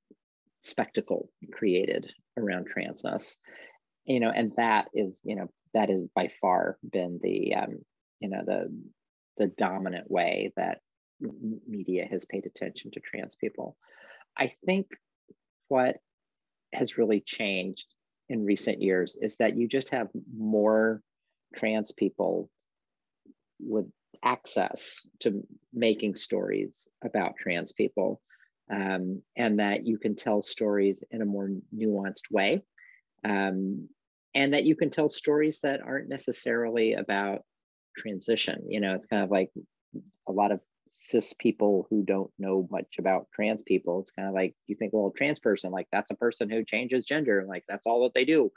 [0.63, 2.05] spectacle created
[2.37, 3.35] around transness
[4.05, 7.79] you know and that is you know that has by far been the um,
[8.19, 8.67] you know the
[9.37, 10.79] the dominant way that
[11.67, 13.77] media has paid attention to trans people.
[14.37, 14.87] I think
[15.67, 15.97] what
[16.73, 17.85] has really changed
[18.29, 21.01] in recent years is that you just have more
[21.55, 22.49] trans people
[23.59, 23.85] with
[24.23, 28.21] access to making stories about trans people
[28.71, 32.61] um, and that you can tell stories in a more nuanced way
[33.25, 33.87] um,
[34.33, 37.43] and that you can tell stories that aren't necessarily about
[37.97, 39.49] transition you know it's kind of like
[40.27, 40.61] a lot of
[41.03, 44.93] cis people who don't know much about trans people it's kind of like you think
[44.93, 48.25] well trans person like that's a person who changes gender like that's all that they
[48.25, 48.51] do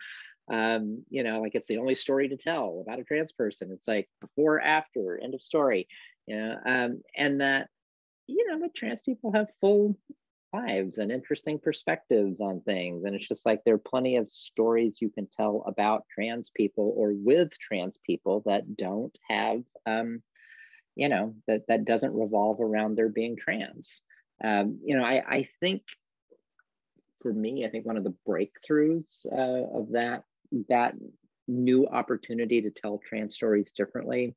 [0.50, 3.70] um, you know, like it's the only story to tell about a trans person.
[3.72, 5.88] It's like before, after, end of story,
[6.26, 7.68] you know, um, and that,
[8.26, 9.96] you know, but trans people have full
[10.52, 13.04] lives and interesting perspectives on things.
[13.04, 16.92] And it's just like there are plenty of stories you can tell about trans people
[16.96, 20.22] or with trans people that don't have, um,
[20.96, 24.02] you know, that, that doesn't revolve around their being trans.
[24.42, 25.82] Um, you know, I, I think
[27.22, 30.24] for me, I think one of the breakthroughs uh, of that
[30.68, 30.94] that
[31.48, 34.34] new opportunity to tell trans stories differently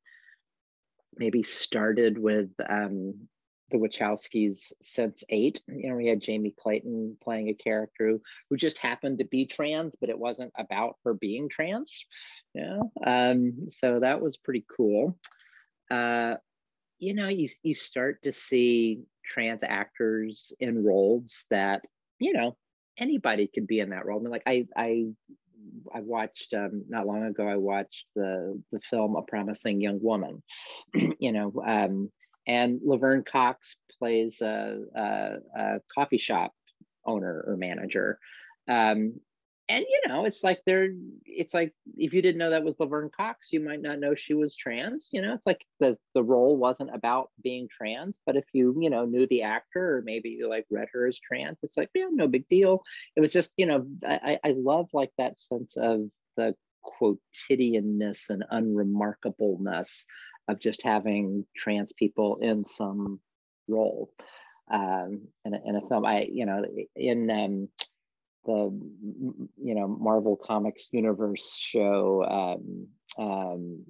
[1.17, 3.27] maybe started with um,
[3.71, 5.59] the Wachowskis Sense8.
[5.67, 9.45] You know, we had Jamie Clayton playing a character who, who just happened to be
[9.45, 12.05] trans, but it wasn't about her being trans.
[12.53, 15.17] Yeah, um, so that was pretty cool.
[15.89, 16.35] Uh,
[16.99, 21.81] you know, you you start to see trans actors in roles that
[22.19, 22.55] you know
[22.97, 24.19] anybody could be in that role.
[24.19, 25.05] I mean, like I I
[25.93, 27.47] I watched um, not long ago.
[27.47, 30.41] I watched the the film A Promising Young Woman.
[31.19, 32.11] you know, um,
[32.47, 36.53] and Laverne Cox plays a, a, a, coffee shop
[37.05, 38.19] owner or manager,
[38.69, 39.19] um,
[39.69, 40.89] and you know it's like they're
[41.25, 44.33] it's like if you didn't know that was laverne cox you might not know she
[44.33, 45.33] was trans you know?
[45.33, 49.27] It's like the the role wasn't about being trans but if you you know knew
[49.27, 52.47] the actor or maybe you like read her as trans it's like yeah no big
[52.47, 52.83] deal.
[53.15, 56.01] It was just you know i i love like that sense of
[56.37, 56.55] the
[56.85, 60.05] quotidianness and unremarkableness
[60.47, 63.19] of just having trans people in some
[63.67, 64.11] role.
[64.71, 66.05] Um in a, in a film.
[66.05, 66.63] I you know
[66.95, 67.69] in um
[68.47, 68.71] the
[69.61, 72.87] you know Marvel Comics universe show um,
[73.23, 73.85] um,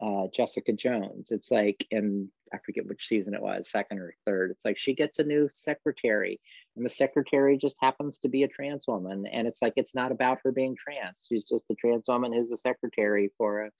[0.00, 1.30] uh, Jessica Jones.
[1.30, 4.50] It's like in I forget which season it was, second or third.
[4.50, 6.38] It's like she gets a new secretary,
[6.76, 10.12] and the secretary just happens to be a trans woman, and it's like it's not
[10.12, 11.26] about her being trans.
[11.28, 13.70] She's just a trans woman who's a secretary for a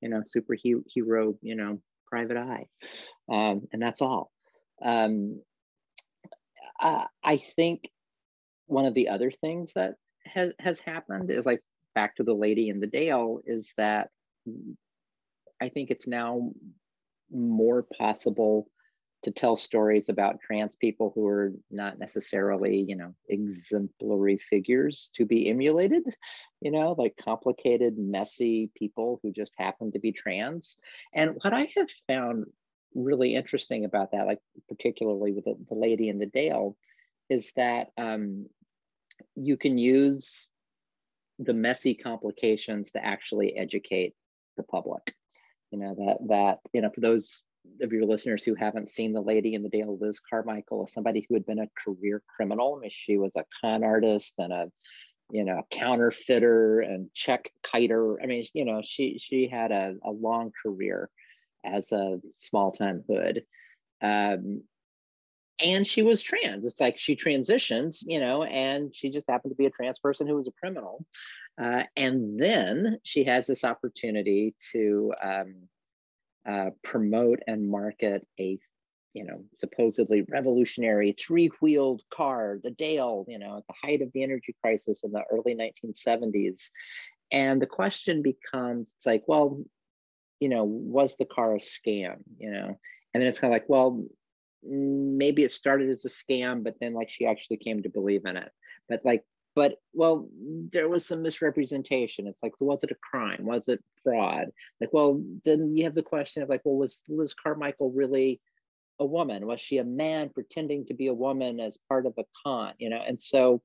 [0.00, 2.66] you know superhero you know private eye,
[3.30, 4.30] um, and that's all.
[4.82, 5.42] Um,
[6.80, 7.90] uh, I think
[8.70, 9.94] one of the other things that
[10.26, 11.60] has has happened is like
[11.94, 14.08] back to the lady in the dale is that
[15.60, 16.50] i think it's now
[17.30, 18.68] more possible
[19.22, 25.24] to tell stories about trans people who are not necessarily you know exemplary figures to
[25.24, 26.02] be emulated
[26.60, 30.76] you know like complicated messy people who just happen to be trans.
[31.14, 32.46] And what i have found
[32.94, 36.76] really interesting about that like particularly with the, the lady in the dale
[37.28, 38.46] is that um,
[39.34, 40.48] you can use
[41.38, 44.14] the messy complications to actually educate
[44.56, 45.14] the public.
[45.70, 47.42] You know, that, that, you know, for those
[47.80, 51.26] of your listeners who haven't seen The Lady in the Dale, Liz Carmichael is somebody
[51.28, 52.76] who had been a career criminal.
[52.76, 54.66] I mean, she was a con artist and a,
[55.30, 58.20] you know, counterfeiter and check kiter.
[58.22, 61.08] I mean, you know, she she had a, a long career
[61.64, 63.44] as a small time hood.
[64.02, 64.62] Um,
[65.62, 66.64] and she was trans.
[66.64, 70.26] It's like she transitions, you know, and she just happened to be a trans person
[70.26, 71.04] who was a criminal.
[71.60, 75.54] Uh, and then she has this opportunity to um,
[76.48, 78.58] uh, promote and market a,
[79.12, 84.22] you know, supposedly revolutionary three-wheeled car, the Dale, you know, at the height of the
[84.22, 86.70] energy crisis in the early 1970s.
[87.32, 89.62] And the question becomes, it's like, well,
[90.40, 92.16] you know, was the car a scam?
[92.38, 92.78] You know,
[93.12, 94.04] and then it's kind of like, well,
[94.66, 98.24] Mm, maybe it started as a scam, but then like she actually came to believe
[98.26, 98.50] in it.
[98.88, 100.28] But like, but well,
[100.72, 102.26] there was some misrepresentation.
[102.26, 103.44] It's like, was it a crime?
[103.44, 104.46] Was it fraud?
[104.80, 108.40] Like, well, then you have the question of like, well, was Liz Carmichael really
[109.00, 109.46] a woman?
[109.46, 112.74] Was she a man pretending to be a woman as part of a con?
[112.78, 113.60] You know, and so,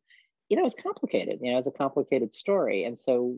[0.49, 1.39] you know, it's complicated.
[1.41, 2.85] You know, it's a complicated story.
[2.85, 3.37] And so,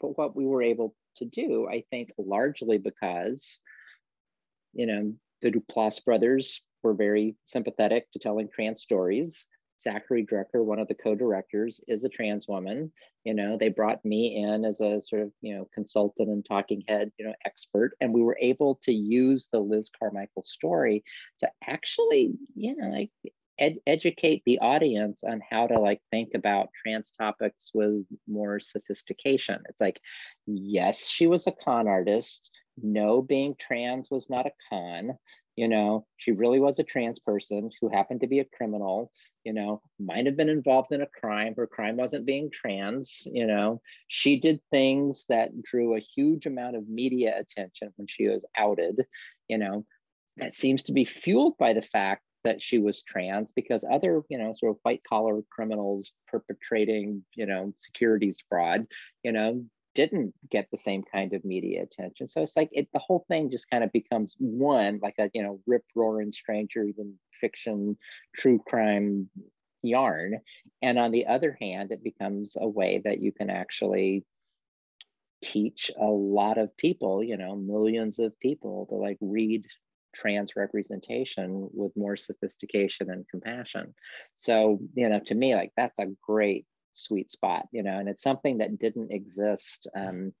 [0.00, 3.58] but what we were able to do, I think, largely because,
[4.74, 9.48] you know, the Duplass brothers were very sympathetic to telling trans stories.
[9.80, 12.92] Zachary Drucker, one of the co-directors, is a trans woman.
[13.24, 16.82] You know, they brought me in as a sort of, you know, consultant and talking
[16.88, 17.96] head, you know, expert.
[18.00, 21.04] And we were able to use the Liz Carmichael story
[21.40, 23.10] to actually, you know, like
[23.58, 29.62] ed- educate the audience on how to like think about trans topics with more sophistication.
[29.68, 30.00] It's like,
[30.46, 32.50] yes, she was a con artist.
[32.82, 35.18] No, being trans was not a con.
[35.56, 39.10] You know, she really was a trans person who happened to be a criminal,
[39.44, 41.54] you know, might have been involved in a crime.
[41.56, 43.80] Her crime wasn't being trans, you know.
[44.08, 49.06] She did things that drew a huge amount of media attention when she was outed,
[49.48, 49.86] you know.
[50.36, 54.38] That seems to be fueled by the fact that she was trans because other, you
[54.38, 58.86] know, sort of white collar criminals perpetrating, you know, securities fraud,
[59.22, 59.64] you know,
[59.96, 62.28] didn't get the same kind of media attention.
[62.28, 65.42] So it's like it, the whole thing just kind of becomes one, like a, you
[65.42, 67.96] know, rip roaring stranger than fiction,
[68.36, 69.30] true crime
[69.82, 70.40] yarn.
[70.82, 74.24] And on the other hand, it becomes a way that you can actually
[75.42, 79.64] teach a lot of people, you know, millions of people to like read
[80.14, 83.94] trans representation with more sophistication and compassion.
[84.36, 86.66] So, you know, to me, like that's a great
[86.96, 90.32] sweet spot, you know, and it's something that didn't exist, um,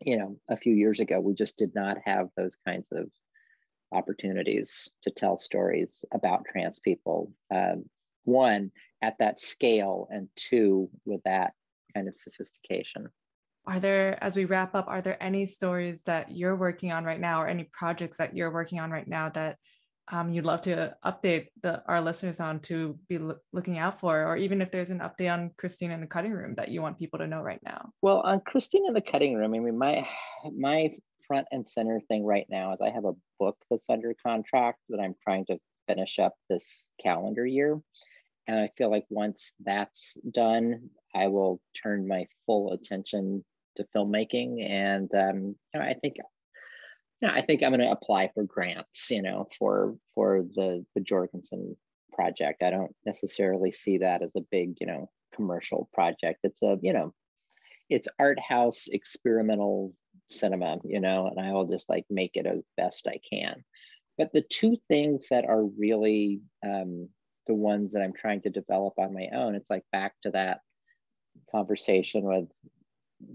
[0.00, 1.20] you know, a few years ago.
[1.20, 3.08] We just did not have those kinds of
[3.92, 7.32] opportunities to tell stories about trans people.
[7.54, 7.84] Um,
[8.24, 8.70] one,
[9.02, 11.52] at that scale, and two, with that
[11.94, 13.08] kind of sophistication
[13.66, 17.20] are there as we wrap up are there any stories that you're working on right
[17.20, 19.56] now or any projects that you're working on right now that
[20.12, 24.24] um, you'd love to update the, our listeners on to be lo- looking out for
[24.26, 26.98] or even if there's an update on christine in the cutting room that you want
[26.98, 27.90] people to know right now?
[28.02, 30.06] Well on christine in the cutting room i mean my
[30.56, 30.90] my
[31.26, 35.00] front and center thing right now is i have a book that's under contract that
[35.00, 35.58] i'm trying to
[35.88, 37.80] finish up this calendar year.
[38.46, 43.44] And i feel like once that's done i will turn my full attention
[43.76, 46.16] to filmmaking, and um, you know, I think
[47.28, 51.00] know, I think I'm going to apply for grants, you know, for for the the
[51.00, 51.76] Jorgensen
[52.12, 52.62] project.
[52.62, 56.40] I don't necessarily see that as a big, you know, commercial project.
[56.42, 57.14] It's a, you know,
[57.88, 59.94] it's art house experimental
[60.28, 63.64] cinema, you know, and I will just like make it as best I can.
[64.18, 67.08] But the two things that are really um,
[67.46, 70.60] the ones that I'm trying to develop on my own, it's like back to that
[71.50, 72.48] conversation with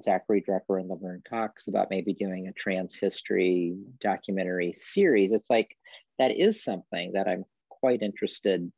[0.06, 5.32] Zackary Drucker and Laverne Cox about maybe doing a trans history documentary series.
[5.32, 5.76] It's like
[6.20, 8.72] that is something that I'm quite interested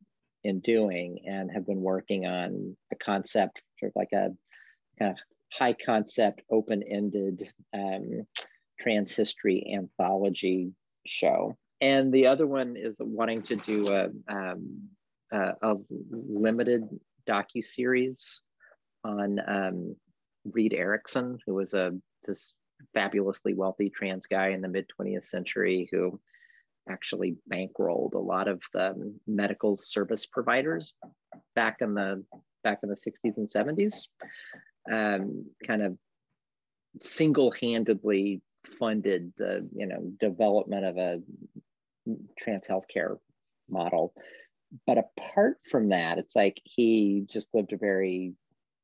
[0.44, 4.30] in doing and have been working on a concept, sort of like a
[4.98, 5.18] kind of
[5.52, 8.26] high concept, open ended um,
[8.80, 10.72] trans history anthology
[11.06, 11.58] show.
[11.82, 14.90] And the other one is wanting to do a, um,
[15.32, 15.76] a, a
[16.12, 16.84] limited
[17.28, 18.42] docu series
[19.04, 19.96] on um,
[20.54, 21.92] Reed Erickson, who was a
[22.26, 22.54] this
[22.94, 26.20] fabulously wealthy trans guy in the mid 20th century who
[26.90, 30.94] actually bankrolled a lot of the medical service providers
[31.56, 32.24] back in the
[32.64, 34.08] back in the 60s and 70s
[34.92, 35.98] um, kind of
[37.02, 38.42] single-handedly
[38.78, 41.22] funded the you know development of a
[42.38, 43.18] trans healthcare
[43.70, 44.14] model.
[44.86, 48.34] But apart from that it's like he just lived a very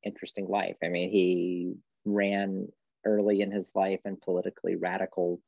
[0.06, 0.78] interesting life.
[0.84, 1.74] I mean, he
[2.06, 2.68] ran
[3.06, 5.42] early in his life in politically radical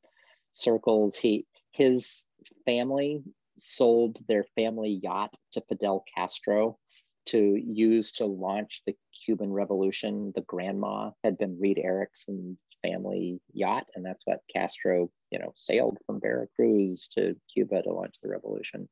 [0.52, 1.16] circles.
[1.16, 2.26] He his
[2.64, 3.22] family
[3.58, 6.78] sold their family yacht to Fidel Castro
[7.26, 10.32] to use to launch the Cuban Revolution.
[10.34, 15.98] The Granma had been Reed Erickson's family yacht, and that's what Castro, you know, sailed
[16.06, 18.88] from Veracruz to Cuba to launch the revolution.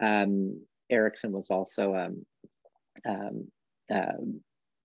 [0.00, 2.26] Um, Erickson was also um,
[3.06, 3.48] um,
[3.92, 4.12] uh,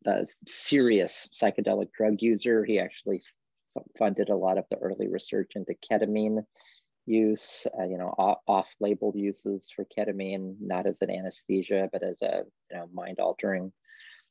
[0.08, 2.66] a serious psychedelic drug user.
[2.66, 3.22] He actually
[3.98, 6.44] funded a lot of the early research into ketamine
[7.06, 8.14] use, uh, you know,
[8.48, 13.20] off label uses for ketamine, not as an anesthesia, but as a you know, mind
[13.20, 13.72] altering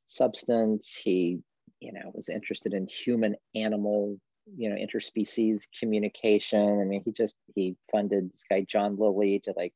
[0.07, 0.95] substance.
[0.95, 1.41] He,
[1.81, 4.19] you know, was interested in human animal,
[4.57, 6.81] you know, interspecies communication.
[6.81, 9.75] I mean, he just, he funded this guy, John Lilly, to like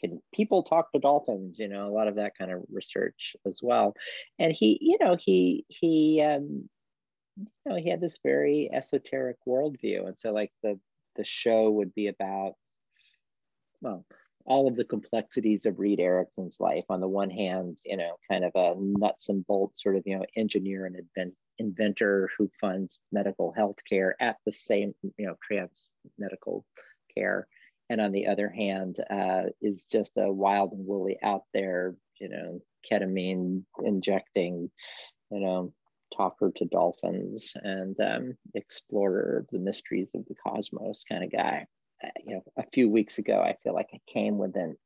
[0.00, 3.60] can people talk to dolphins you know a lot of that kind of research as
[3.62, 3.94] well.
[4.38, 6.68] And he you know he he um
[7.36, 10.06] you know he had this very esoteric worldview.
[10.06, 10.78] And so like the
[11.16, 12.54] the show would be about
[13.80, 14.04] well
[14.46, 16.84] all of the complexities of Reed Erickson's life.
[16.88, 20.18] On the one hand, you know, kind of a nuts and bolts sort of, you
[20.18, 25.36] know, engineer and invent, inventor who funds medical health care at the same, you know,
[25.46, 25.88] trans
[26.18, 26.64] medical
[27.14, 27.46] care
[27.90, 32.30] and on the other hand uh, is just a wild and woolly out there you
[32.30, 34.70] know ketamine injecting,
[35.30, 35.72] you know,
[36.16, 41.66] talker to dolphins and um, explorer of the mysteries of the cosmos kind of guy.
[42.02, 44.76] Uh, you know, a few weeks ago, I feel like I came within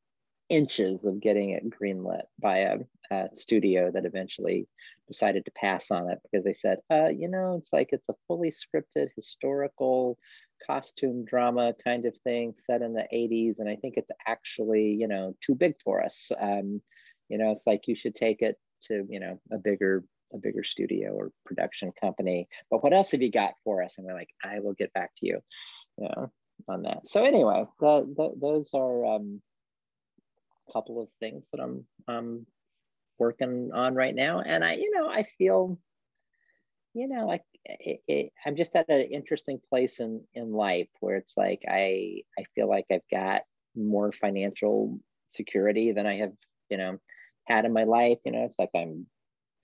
[0.51, 2.77] inches of getting it greenlit by a,
[3.11, 4.69] a, studio that eventually
[5.07, 8.15] decided to pass on it because they said, uh, you know, it's like it's a
[8.27, 10.19] fully scripted historical
[10.67, 13.59] costume drama kind of thing set in the 80s.
[13.59, 16.31] And I think it's actually, you know, too big for us.
[16.41, 16.81] Um,
[17.29, 20.65] you know, it's like you should take it to, you know, a bigger a bigger
[20.65, 22.49] studio or production company.
[22.71, 23.95] But what else have you got for us?
[23.97, 25.41] And we're like, I will get back to you,
[25.97, 26.31] you know,
[26.69, 27.07] on that.
[27.09, 29.41] So anyway, the, the, those are um,
[30.69, 32.47] a couple of things that I'm I'm
[33.19, 35.79] working on right now, and I, you know, I feel,
[36.95, 41.17] you know, like it, it, I'm just at an interesting place in in life where
[41.17, 43.43] it's like I I feel like I've got
[43.77, 45.01] more financial
[45.31, 46.33] security than I have,
[46.71, 46.99] you know,
[47.47, 48.19] had in my life.
[48.25, 49.07] You know, it's like I'm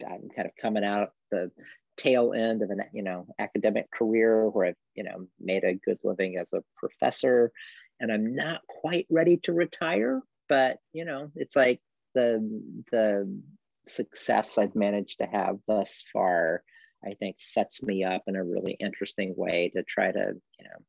[0.07, 1.51] I'm kind of coming out the
[1.99, 5.99] tail end of an you know academic career where I've you know made a good
[6.03, 7.53] living as a professor,
[8.01, 10.23] and I'm not quite ready to retire.
[10.49, 11.81] But you know, it's like
[12.15, 13.41] the the
[13.89, 16.63] success I've managed to have thus far,
[17.05, 20.85] I think sets me up in a really interesting way to try to you know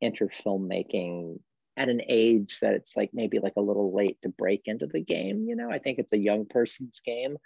[0.00, 1.40] enter filmmaking
[1.76, 5.00] at an age that it's like maybe like a little late to break into the
[5.00, 7.36] game you know i think it's a young person's game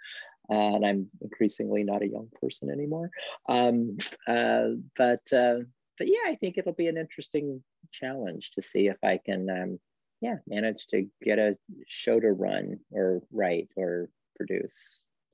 [0.49, 3.09] and I'm increasingly not a young person anymore.
[3.47, 3.97] Um,
[4.27, 5.59] uh, but uh,
[5.97, 9.79] but yeah, I think it'll be an interesting challenge to see if I can um,
[10.23, 14.75] yeah manage to get a show to run or write or produce.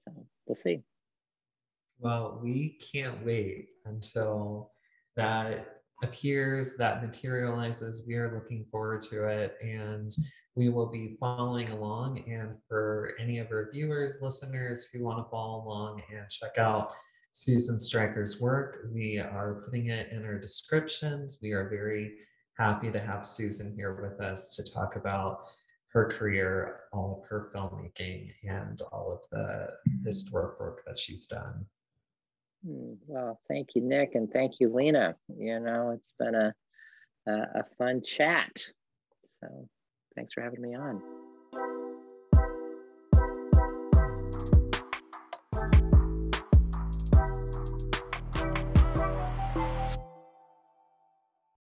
[0.08, 0.82] So we'll see.
[2.00, 4.72] Well, we can't wait until
[5.16, 8.06] that appears, that materializes.
[8.08, 10.10] We are looking forward to it and
[10.56, 12.24] we will be following along.
[12.28, 16.94] And for any of our viewers, listeners who want to follow along and check out
[17.34, 21.38] Susan Stryker's work, we are putting it in our descriptions.
[21.42, 22.18] We are very
[22.60, 25.50] happy to have Susan here with us to talk about
[25.88, 29.70] her career, all of her filmmaking, and all of the
[30.06, 31.66] historic work that she's done.
[32.68, 35.16] Hmm, well, thank you, Nick, and thank you, Lena.
[35.36, 36.54] You know, it's been a,
[37.28, 38.52] a, a fun chat.
[39.42, 39.68] So
[40.16, 41.02] thanks for having me on.